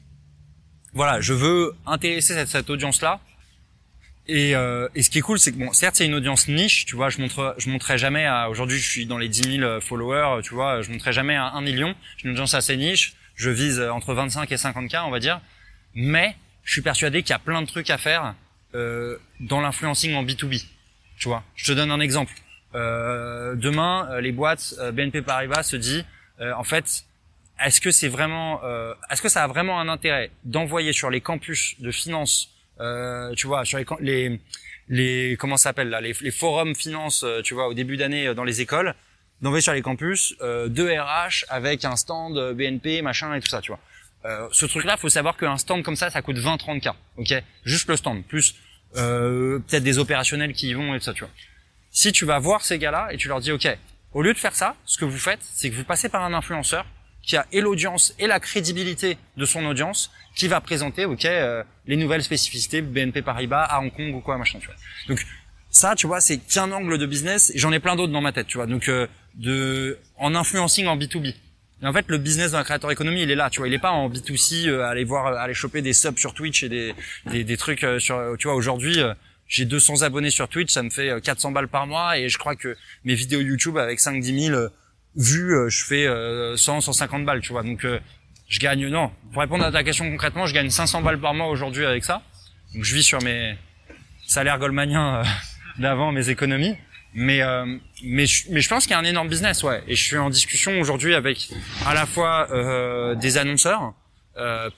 [0.94, 3.20] voilà, je veux intéresser cette, cette audience-là.
[4.28, 6.86] Et, euh, et, ce qui est cool, c'est que bon, certes, c'est une audience niche,
[6.86, 7.10] tu vois.
[7.10, 8.50] Je montre, je montrerai jamais à.
[8.50, 10.82] Aujourd'hui, je suis dans les 10 000 followers, tu vois.
[10.82, 11.96] Je montrerai jamais à 1 million.
[12.18, 13.16] J'ai une audience assez niche.
[13.36, 15.42] Je vise entre 25 et 50 k, on va dire.
[15.96, 18.36] Mais je suis persuadé qu'il y a plein de trucs à faire
[18.76, 20.64] euh, dans l'influencing en B2B.
[21.18, 21.44] Tu vois.
[21.56, 22.34] Je te donne un exemple.
[22.76, 26.06] Euh, demain, euh, les boîtes euh, BNP Paribas se dit,
[26.56, 27.04] en fait,
[27.64, 28.62] est-ce que c'est vraiment,
[29.12, 32.50] est-ce que ça a vraiment un intérêt d'envoyer sur les campus de finance,
[33.38, 34.40] tu vois, sur les, les,
[34.90, 38.60] les comment s'appelle là, les, les, forums finance, tu vois, au début d'année dans les
[38.60, 38.96] écoles,
[39.44, 43.72] d'envoyer sur les campus deux RH avec un stand BNP, machin et tout ça, tu
[43.72, 43.80] vois.
[44.26, 47.44] Euh, ce truc-là, faut savoir qu'un stand comme ça, ça coûte 20-30 k, ok?
[47.66, 48.56] Juste le stand, plus
[48.96, 51.32] euh, peut-être des opérationnels qui y vont et tout ça, tu vois
[51.92, 53.68] si tu vas voir ces gars-là et tu leur dis, OK,
[54.14, 56.34] au lieu de faire ça, ce que vous faites, c'est que vous passez par un
[56.34, 56.86] influenceur
[57.22, 61.64] qui a et l'audience et la crédibilité de son audience, qui va présenter, OK, euh,
[61.86, 64.76] les nouvelles spécificités BNP Paribas à Hong Kong ou quoi, machin, tu vois.
[65.08, 65.24] Donc,
[65.70, 68.48] ça, tu vois, c'est qu'un angle de business, j'en ai plein d'autres dans ma tête,
[68.48, 68.66] tu vois.
[68.66, 71.36] Donc, euh, de, en influencing en B2B.
[71.84, 73.68] Et en fait, le business la créateur économie, il est là, tu vois.
[73.68, 76.70] Il est pas en B2C, euh, aller voir, aller choper des subs sur Twitch et
[76.70, 76.96] des,
[77.44, 79.00] des, trucs sur, tu vois, aujourd'hui,
[79.52, 82.38] j'ai 200 abonnés sur Twitch, ça me fait 400 euh, balles par mois et je
[82.38, 84.70] crois que mes vidéos YouTube avec 5-10 000 euh,
[85.18, 86.08] vues, euh, je fais
[86.58, 87.62] 100, 150 balles, tu vois.
[87.62, 87.86] Donc
[88.48, 91.48] je gagne, non, pour répondre à ta question concrètement, je gagne 500 balles par mois
[91.48, 92.22] aujourd'hui avec ça.
[92.74, 93.58] Donc je vis sur mes
[94.26, 95.22] salaires goldmaniens
[95.78, 96.78] d'avant, mes économies.
[97.14, 97.42] Mais
[98.06, 99.84] mais je, mais je pense qu'il y a un énorme business, ouais.
[99.86, 101.50] Et je suis en discussion aujourd'hui avec
[101.86, 102.48] à la fois
[103.16, 103.94] des annonceurs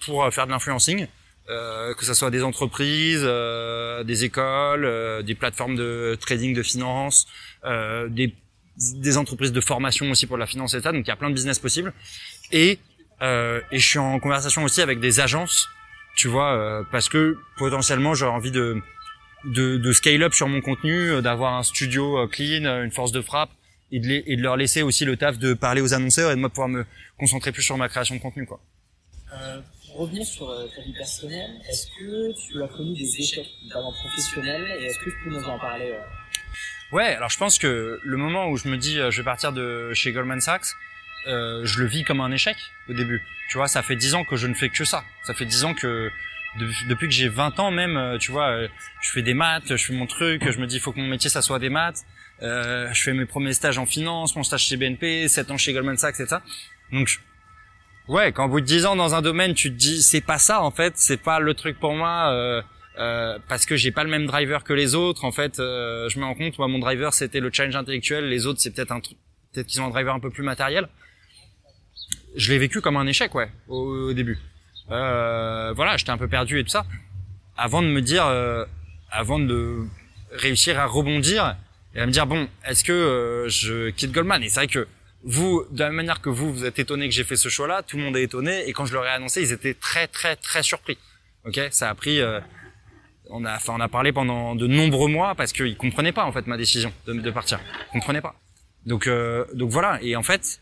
[0.04, 1.06] pour faire de l'influencing,
[1.50, 6.64] euh, que ce soit des entreprises, euh, des écoles, euh, des plateformes de trading de
[6.64, 7.28] finance,
[8.10, 8.34] des,
[8.78, 10.92] des entreprises de formation aussi pour la finance et ça.
[10.92, 11.94] Donc il y a plein de business possibles.
[12.52, 12.80] Et,
[13.22, 15.70] et je suis en conversation aussi avec des agences,
[16.16, 18.82] tu vois, parce que potentiellement j'aurais envie de,
[19.46, 23.52] de, de scale up sur mon contenu, d'avoir un studio clean, une force de frappe.
[23.96, 26.36] Et de, les, et de leur laisser aussi le taf de parler aux annonceurs et
[26.36, 26.84] de moi pouvoir me
[27.20, 28.60] concentrer plus sur ma création de contenu quoi.
[29.94, 33.94] Euh, revenir sur euh, ta vie personnelle, est-ce que tu as connu des échecs, notamment
[33.94, 36.02] professionnels, et est-ce que tu peux nous en parler euh
[36.92, 39.52] Ouais, alors je pense que le moment où je me dis euh, je vais partir
[39.52, 40.68] de chez Goldman Sachs,
[41.28, 42.56] euh, je le vis comme un échec
[42.88, 43.24] au début.
[43.50, 45.04] Tu vois, ça fait dix ans que je ne fais que ça.
[45.24, 46.12] Ça fait dix ans que
[46.88, 48.68] depuis que j'ai 20 ans même, tu vois,
[49.02, 51.08] je fais des maths, je fais mon truc, je me dis il faut que mon
[51.08, 52.06] métier ça soit des maths.
[52.42, 55.74] Euh, je fais mes premiers stages en finance, mon stage chez BNP, 7 ans chez
[55.74, 56.42] Goldman Sachs, et ça.
[56.92, 57.20] Donc
[58.08, 60.62] Ouais, au bout de 10 ans dans un domaine, tu te dis c'est pas ça
[60.62, 62.62] en fait, c'est pas le truc pour moi euh,
[63.00, 65.24] euh, parce que j'ai pas le même driver que les autres.
[65.24, 68.46] En fait, euh, je me rends compte, moi mon driver c'était le challenge intellectuel, les
[68.46, 69.00] autres c'est peut-être un
[69.54, 70.88] peut-être qu'ils ont un driver un peu plus matériel.
[72.36, 74.40] Je l'ai vécu comme un échec, ouais, au, début.
[74.92, 76.86] Euh, voilà, j'étais un peu perdu et tout ça.
[77.56, 78.66] Avant de me dire, euh,
[79.12, 79.86] avant de
[80.32, 81.56] réussir à rebondir
[81.94, 84.42] et à me dire bon, est-ce que euh, je quitte Goldman?
[84.42, 84.88] Et c'est vrai que
[85.24, 87.82] vous, de la même manière que vous, vous êtes étonné que j'ai fait ce choix-là,
[87.84, 88.68] tout le monde est étonné.
[88.68, 90.98] Et quand je leur ai annoncé, ils étaient très, très, très surpris.
[91.46, 92.20] Ok, ça a pris.
[92.20, 92.40] Euh,
[93.30, 96.32] on a, enfin, on a parlé pendant de nombreux mois parce qu'ils comprenaient pas en
[96.32, 97.60] fait ma décision de, de partir.
[97.90, 98.36] Ils comprenaient pas.
[98.86, 100.00] Donc, euh, donc voilà.
[100.02, 100.60] Et en fait,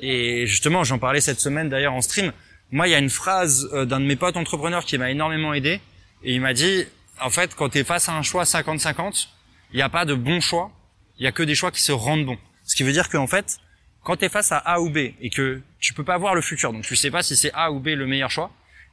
[0.00, 2.32] et justement, j'en parlais cette semaine d'ailleurs en stream.
[2.70, 5.54] Moi, il y a une phrase euh, d'un de mes potes entrepreneurs qui m'a énormément
[5.54, 5.80] aidé.
[6.22, 6.84] Et il m'a dit,
[7.20, 9.28] en fait, quand tu es face à un choix 50-50,
[9.72, 10.70] il n'y a pas de bon choix.
[11.18, 12.38] Il y a que des choix qui se rendent bons.
[12.68, 13.58] Ce qui veut dire qu'en fait,
[14.04, 16.42] quand tu es face à A ou B et que tu peux pas voir le
[16.42, 18.52] futur, donc tu sais pas si c'est A ou B le meilleur choix,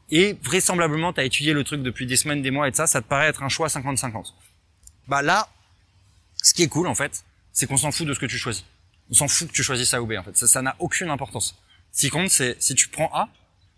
[0.10, 2.88] et vraisemblablement tu as étudié le truc depuis des semaines, des mois et de ça,
[2.88, 4.34] ça te paraît être un choix 50-50.
[5.10, 5.50] Bah là,
[6.42, 8.64] ce qui est cool en fait, c'est qu'on s'en fout de ce que tu choisis.
[9.12, 10.38] On s'en fout que tu choisisses A ou B en fait.
[10.38, 11.60] Ça n'a aucune importance.
[11.92, 13.28] Ce qui compte, c'est si tu prends A,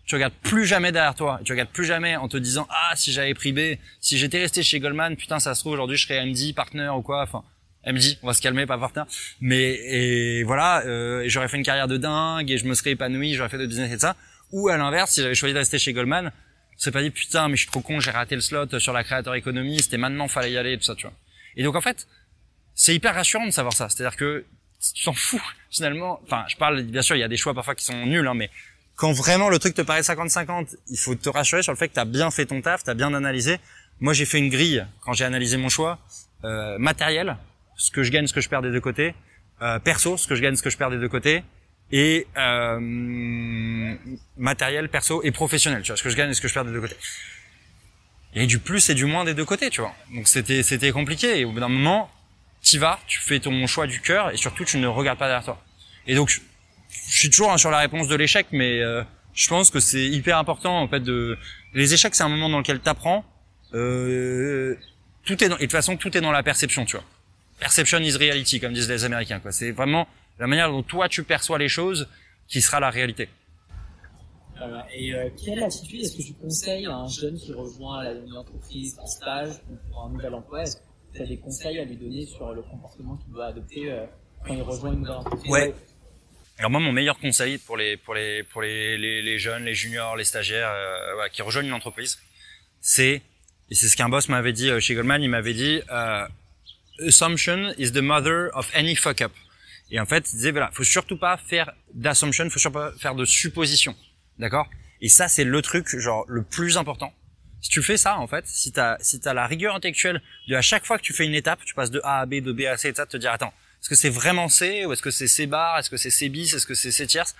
[0.06, 1.40] tu regardes plus jamais derrière toi.
[1.44, 4.62] Tu regardes plus jamais en te disant ah si j'avais pris B, si j'étais resté
[4.62, 7.22] chez Goldman, putain ça se trouve aujourd'hui je serais MD, partner ou quoi.
[7.22, 7.42] Enfin,
[7.88, 9.06] elle me dit, on va se calmer, pas partenaire.
[9.40, 13.32] Mais et voilà, euh, j'aurais fait une carrière de dingue et je me serais épanoui,
[13.32, 14.14] j'aurais fait de business et ça.
[14.52, 16.30] Ou à l'inverse, si j'avais choisi de rester chez Goldman,
[16.76, 18.92] je serais pas dit putain, mais je suis trop con, j'ai raté le slot sur
[18.92, 21.16] la créateur économie, c'était maintenant fallait y aller et tout ça, tu vois.
[21.56, 22.06] Et donc en fait,
[22.74, 23.88] c'est hyper rassurant de savoir ça.
[23.88, 24.44] C'est-à-dire que
[24.94, 26.20] tu t'en fous finalement.
[26.24, 28.34] Enfin, je parle bien sûr, il y a des choix parfois qui sont nuls, hein,
[28.34, 28.50] mais
[28.96, 31.94] quand vraiment le truc te paraît 50-50, il faut te rassurer sur le fait que
[31.94, 33.58] tu as bien fait ton taf, tu as bien analysé.
[34.00, 35.98] Moi, j'ai fait une grille quand j'ai analysé mon choix.
[36.44, 37.36] Euh, matériel,
[37.78, 39.14] ce que je gagne, ce que je perds des deux côtés.
[39.62, 41.42] Euh, perso, ce que je gagne, ce que je perds des deux côtés.
[41.90, 43.96] Et euh,
[44.36, 46.66] matériel, perso et professionnel, tu vois, ce que je gagne et ce que je perds
[46.66, 46.96] des deux côtés.
[48.34, 49.94] Il y a du plus et du moins des deux côtés, tu vois.
[50.14, 51.40] Donc c'était c'était compliqué.
[51.40, 52.10] Et au bout d'un moment,
[52.62, 55.44] tu vas, tu fais ton choix du cœur et surtout tu ne regardes pas derrière
[55.44, 55.64] toi.
[56.06, 56.40] Et donc je
[56.90, 59.02] suis toujours hein, sur la réponse de l'échec, mais euh,
[59.32, 61.38] je pense que c'est hyper important en fait de.
[61.74, 63.24] Les échecs, c'est un moment dans lequel t'apprends.
[63.74, 64.76] Euh,
[65.24, 65.56] tout est dans...
[65.56, 67.04] et de toute façon, tout est dans la perception, tu vois.
[67.58, 69.40] Perception is reality, comme disent les Américains.
[69.40, 69.52] Quoi.
[69.52, 70.06] C'est vraiment
[70.38, 72.08] la manière dont toi tu perçois les choses
[72.46, 73.28] qui sera la réalité.
[74.60, 78.12] Euh, et euh, quelle attitude est-ce que tu conseilles à un jeune qui rejoint la,
[78.12, 80.62] une entreprise en stage ou pour un nouvel emploi?
[80.62, 80.82] Est-ce que
[81.14, 84.04] tu as des conseils à lui donner sur le comportement qu'il doit adopter euh,
[84.44, 85.50] quand il rejoint une nouvelle entreprise?
[85.50, 85.74] Ouais.
[86.58, 89.76] Alors moi, mon meilleur conseil pour les pour les pour les les, les jeunes, les
[89.76, 92.18] juniors, les stagiaires euh, ouais, qui rejoignent une entreprise,
[92.80, 93.22] c'est
[93.70, 95.22] et c'est ce qu'un boss m'avait dit euh, chez Goldman.
[95.22, 96.26] Il m'avait dit euh,
[97.06, 99.32] assumption is the mother of any fuck up.
[99.90, 103.14] Et en fait, il disait voilà, faut surtout pas faire d'assumption, faut surtout pas faire
[103.14, 103.94] de supposition,
[104.38, 104.68] d'accord?
[105.00, 107.12] Et ça, c'est le truc genre le plus important.
[107.60, 110.62] Si tu fais ça, en fait, si t'as si t'as la rigueur intellectuelle de à
[110.62, 112.62] chaque fois que tu fais une étape, tu passes de A à B, de B
[112.62, 115.10] à C, et ça, te dire attends, est-ce que c'est vraiment C ou est-ce que
[115.10, 117.34] c'est C bar, est-ce que c'est C bis, est-ce que c'est C tierce?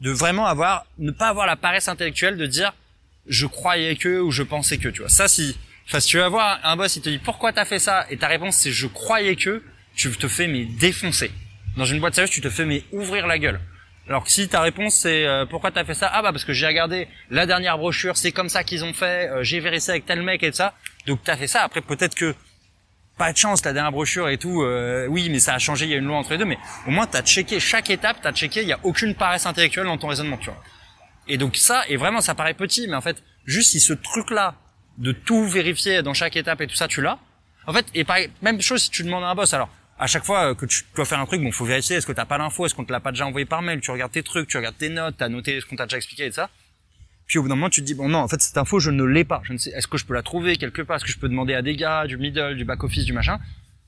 [0.00, 2.74] De vraiment avoir, ne pas avoir la paresse intellectuelle de dire
[3.26, 5.08] je croyais que ou je pensais que, tu vois.
[5.08, 5.56] Ça, si,
[5.88, 8.06] enfin, si tu vas voir un boss, il te dit pourquoi t'as fait ça?
[8.10, 9.62] Et ta réponse c'est je croyais que,
[9.96, 11.30] tu te fais mais défoncer.
[11.76, 13.60] Dans une boîte sérieuse, tu te fais mais ouvrir la gueule.
[14.08, 16.10] Alors que si ta réponse c'est euh, pourquoi t'as fait ça?
[16.12, 19.28] Ah bah parce que j'ai regardé la dernière brochure, c'est comme ça qu'ils ont fait,
[19.28, 20.74] euh, j'ai vérifié avec tel mec et ça.
[21.06, 21.62] Donc t'as fait ça.
[21.62, 22.34] Après peut-être que
[23.18, 25.90] pas de chance, la dernière brochure et tout, euh, oui, mais ça a changé, il
[25.90, 28.32] y a une loi entre les deux, mais au moins t'as checké chaque étape, t'as
[28.32, 30.62] checké, il y a aucune paresse intellectuelle dans ton raisonnement, tu vois.
[31.26, 34.54] Et donc ça, et vraiment ça paraît petit, mais en fait, juste si ce truc-là,
[34.98, 37.18] de tout vérifier dans chaque étape et tout ça, tu l'as,
[37.66, 40.24] en fait, et pareil, même chose si tu demandes à un boss, alors, à chaque
[40.24, 42.66] fois que tu dois faire un truc, bon, faut vérifier, est-ce que t'as pas l'info,
[42.66, 44.76] est-ce qu'on te l'a pas déjà envoyé par mail, tu regardes tes trucs, tu regardes
[44.76, 46.50] tes notes, t'as noté ce qu'on t'a déjà expliqué et ça.
[47.26, 48.90] Puis au bout d'un moment, tu te dis bon non, en fait cette info je
[48.90, 49.42] ne l'ai pas.
[49.44, 49.70] Je ne sais.
[49.70, 50.96] Est-ce que je peux la trouver quelque part?
[50.96, 53.38] Est-ce que je peux demander à des gars du middle, du back office, du machin?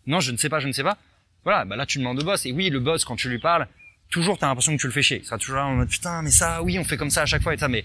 [0.07, 0.99] Non, je ne sais pas, je ne sais pas.
[1.45, 2.45] Voilà, bah là tu demandes au boss.
[2.45, 3.67] Et oui, le boss quand tu lui parles,
[4.11, 5.23] toujours t'as l'impression que tu le fais chier.
[5.25, 7.43] Sera toujours là en mode putain, mais ça, oui, on fait comme ça à chaque
[7.43, 7.69] fois et ça.
[7.69, 7.85] Mais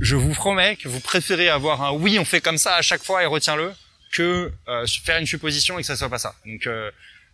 [0.00, 3.02] je vous promets que vous préférez avoir un oui, on fait comme ça à chaque
[3.02, 3.72] fois et retiens-le
[4.12, 6.34] que euh, faire une supposition et que ça soit pas ça.
[6.44, 6.90] Donc euh,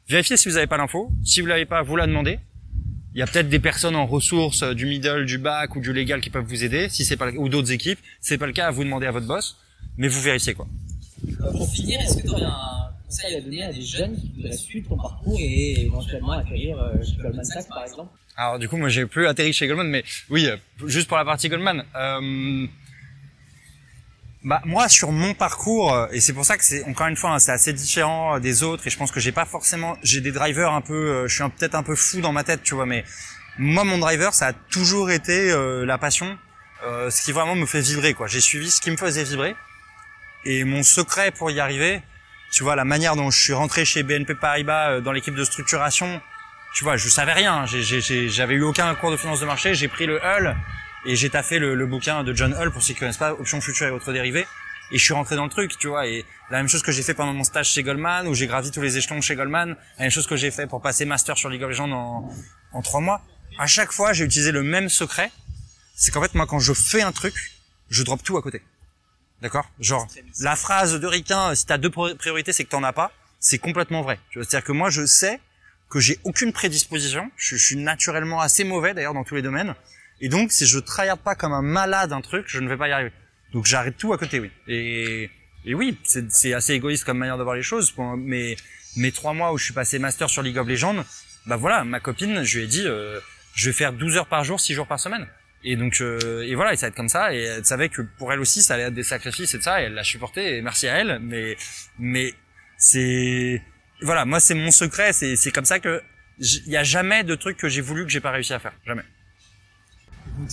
[0.08, 1.10] vérifiez si vous n'avez pas l'info.
[1.24, 2.38] Si vous l'avez pas, vous la demandez.
[3.14, 5.92] Il y a peut-être des personnes en ressources euh, du middle, du back ou du
[5.92, 6.88] légal qui peuvent vous aider.
[6.88, 7.38] Si c'est pas le...
[7.38, 9.58] ou d'autres équipes, si c'est pas le cas, vous demandez à votre boss,
[9.98, 10.66] mais vous vérifiez quoi.
[11.28, 14.32] Euh, pour finir, est-ce que tu aurais un conseil à donner à des jeunes qui
[14.34, 18.68] voudraient suivre ton parcours et éventuellement accueillir euh, chez Goldman Sachs par exemple Alors du
[18.68, 20.56] coup, moi j'ai plus atterri chez Goldman, mais oui, euh,
[20.86, 21.84] juste pour la partie Goldman.
[21.94, 22.66] Euh,
[24.44, 27.30] bah moi sur mon parcours euh, et c'est pour ça que c'est encore une fois
[27.30, 30.20] hein, c'est assez différent euh, des autres et je pense que j'ai pas forcément j'ai
[30.20, 32.74] des drivers un peu euh, je suis peut-être un peu fou dans ma tête tu
[32.74, 33.04] vois mais
[33.56, 36.36] moi mon driver ça a toujours été euh, la passion
[36.84, 39.54] euh, ce qui vraiment me fait vibrer quoi j'ai suivi ce qui me faisait vibrer
[40.44, 42.02] et mon secret pour y arriver
[42.53, 45.44] tu vois la manière dont je suis rentré chez BNP Paribas euh, dans l'équipe de
[45.44, 46.20] structuration
[46.72, 47.66] tu vois je savais rien.
[47.66, 49.74] J'avais eu aucun cours de finance de marché.
[49.74, 50.57] J'ai pris le Hull
[51.05, 53.61] et j'ai taffé le, le bouquin de John Hull pour ceux qui connaissent pas options
[53.61, 54.46] futures et autres dérivés
[54.90, 56.07] et je suis rentré dans le truc tu vois.
[56.07, 58.70] Et la même chose que j'ai fait pendant mon stage chez Goldman où j'ai gravi
[58.70, 59.76] tous les échelons chez Goldman.
[59.98, 62.30] La même chose que j'ai fait pour passer master sur League of Legends en,
[62.72, 63.22] en trois mois.
[63.59, 65.30] À chaque fois j'ai utilisé le même secret.
[65.94, 67.34] C'est qu'en fait moi quand je fais un truc
[67.90, 68.62] je drop tout à côté
[69.43, 70.09] d'accord genre
[70.40, 74.03] la phrase de Riquin si t'as deux priorités c'est que t'en as pas c'est complètement
[74.03, 75.40] vrai Tu vois, c'est à dire que moi je sais
[75.90, 79.74] que j'ai aucune prédisposition je, je suis naturellement assez mauvais d'ailleurs dans tous les domaines
[80.22, 82.88] et donc, si je tryhard pas comme un malade un truc, je ne vais pas
[82.88, 83.12] y arriver.
[83.53, 84.53] Donc, j'arrête tout à côté, oui.
[84.68, 85.28] Et,
[85.64, 87.90] et oui, c'est assez égoïste comme manière de voir les choses.
[87.90, 88.57] Pour mes,
[88.97, 91.05] mes trois mois où je suis passé master sur League of Legends,
[91.47, 93.18] bah voilà, ma copine, je lui ai dit, euh,
[93.55, 95.26] je vais faire 12 heures par jour, 6 jours par semaine.
[95.64, 97.34] Et donc, euh, et voilà, et ça va être comme ça.
[97.34, 99.80] Et elle savait que pour elle aussi, ça allait être des sacrifices et de ça.
[99.80, 100.56] Et elle l'a supporté.
[100.56, 101.18] Et merci à elle.
[101.20, 101.56] Mais,
[101.98, 102.34] mais
[102.76, 103.62] c'est,
[104.00, 105.12] voilà, moi, c'est mon secret.
[105.12, 106.02] C'est, c'est comme ça que
[106.38, 108.72] il y a jamais de truc que j'ai voulu que j'ai pas réussi à faire.
[108.84, 109.04] Jamais.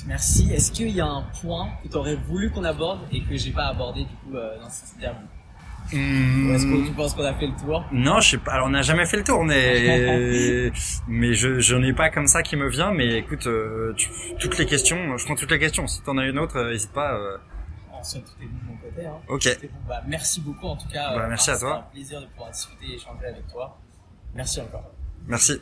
[0.06, 0.52] Merci.
[0.54, 3.52] Est-ce qu'il y a un point que tu aurais voulu qu'on aborde et que j'ai
[3.52, 5.26] pas abordé du coup euh, dans cette interview
[5.92, 7.84] Ou est-ce que tu penses qu'on a fait le tour?
[7.92, 8.52] Non, je sais pas.
[8.54, 10.72] Alors, on n'a jamais fait le tour, mais
[11.08, 12.92] mais je j'en ai pas comme ça qui me vient.
[12.94, 14.10] Mais écoute, euh, tu-
[14.40, 15.88] toutes les questions, je prends toutes les questions.
[15.88, 17.16] Si t'en as une autre, euh, n'hésite pas.
[17.16, 17.38] euh,
[17.92, 19.06] En somme, tout est bon de mon côté.
[19.06, 19.18] Hein.
[19.28, 19.42] Ok.
[19.44, 19.74] C'était bon.
[19.88, 21.16] Bah, merci beaucoup en tout cas.
[21.16, 21.78] Bah, euh, merci à c'était toi.
[21.90, 23.78] un plaisir de pouvoir discuter et échanger avec toi.
[24.36, 24.92] Merci encore.
[25.28, 25.60] Merci.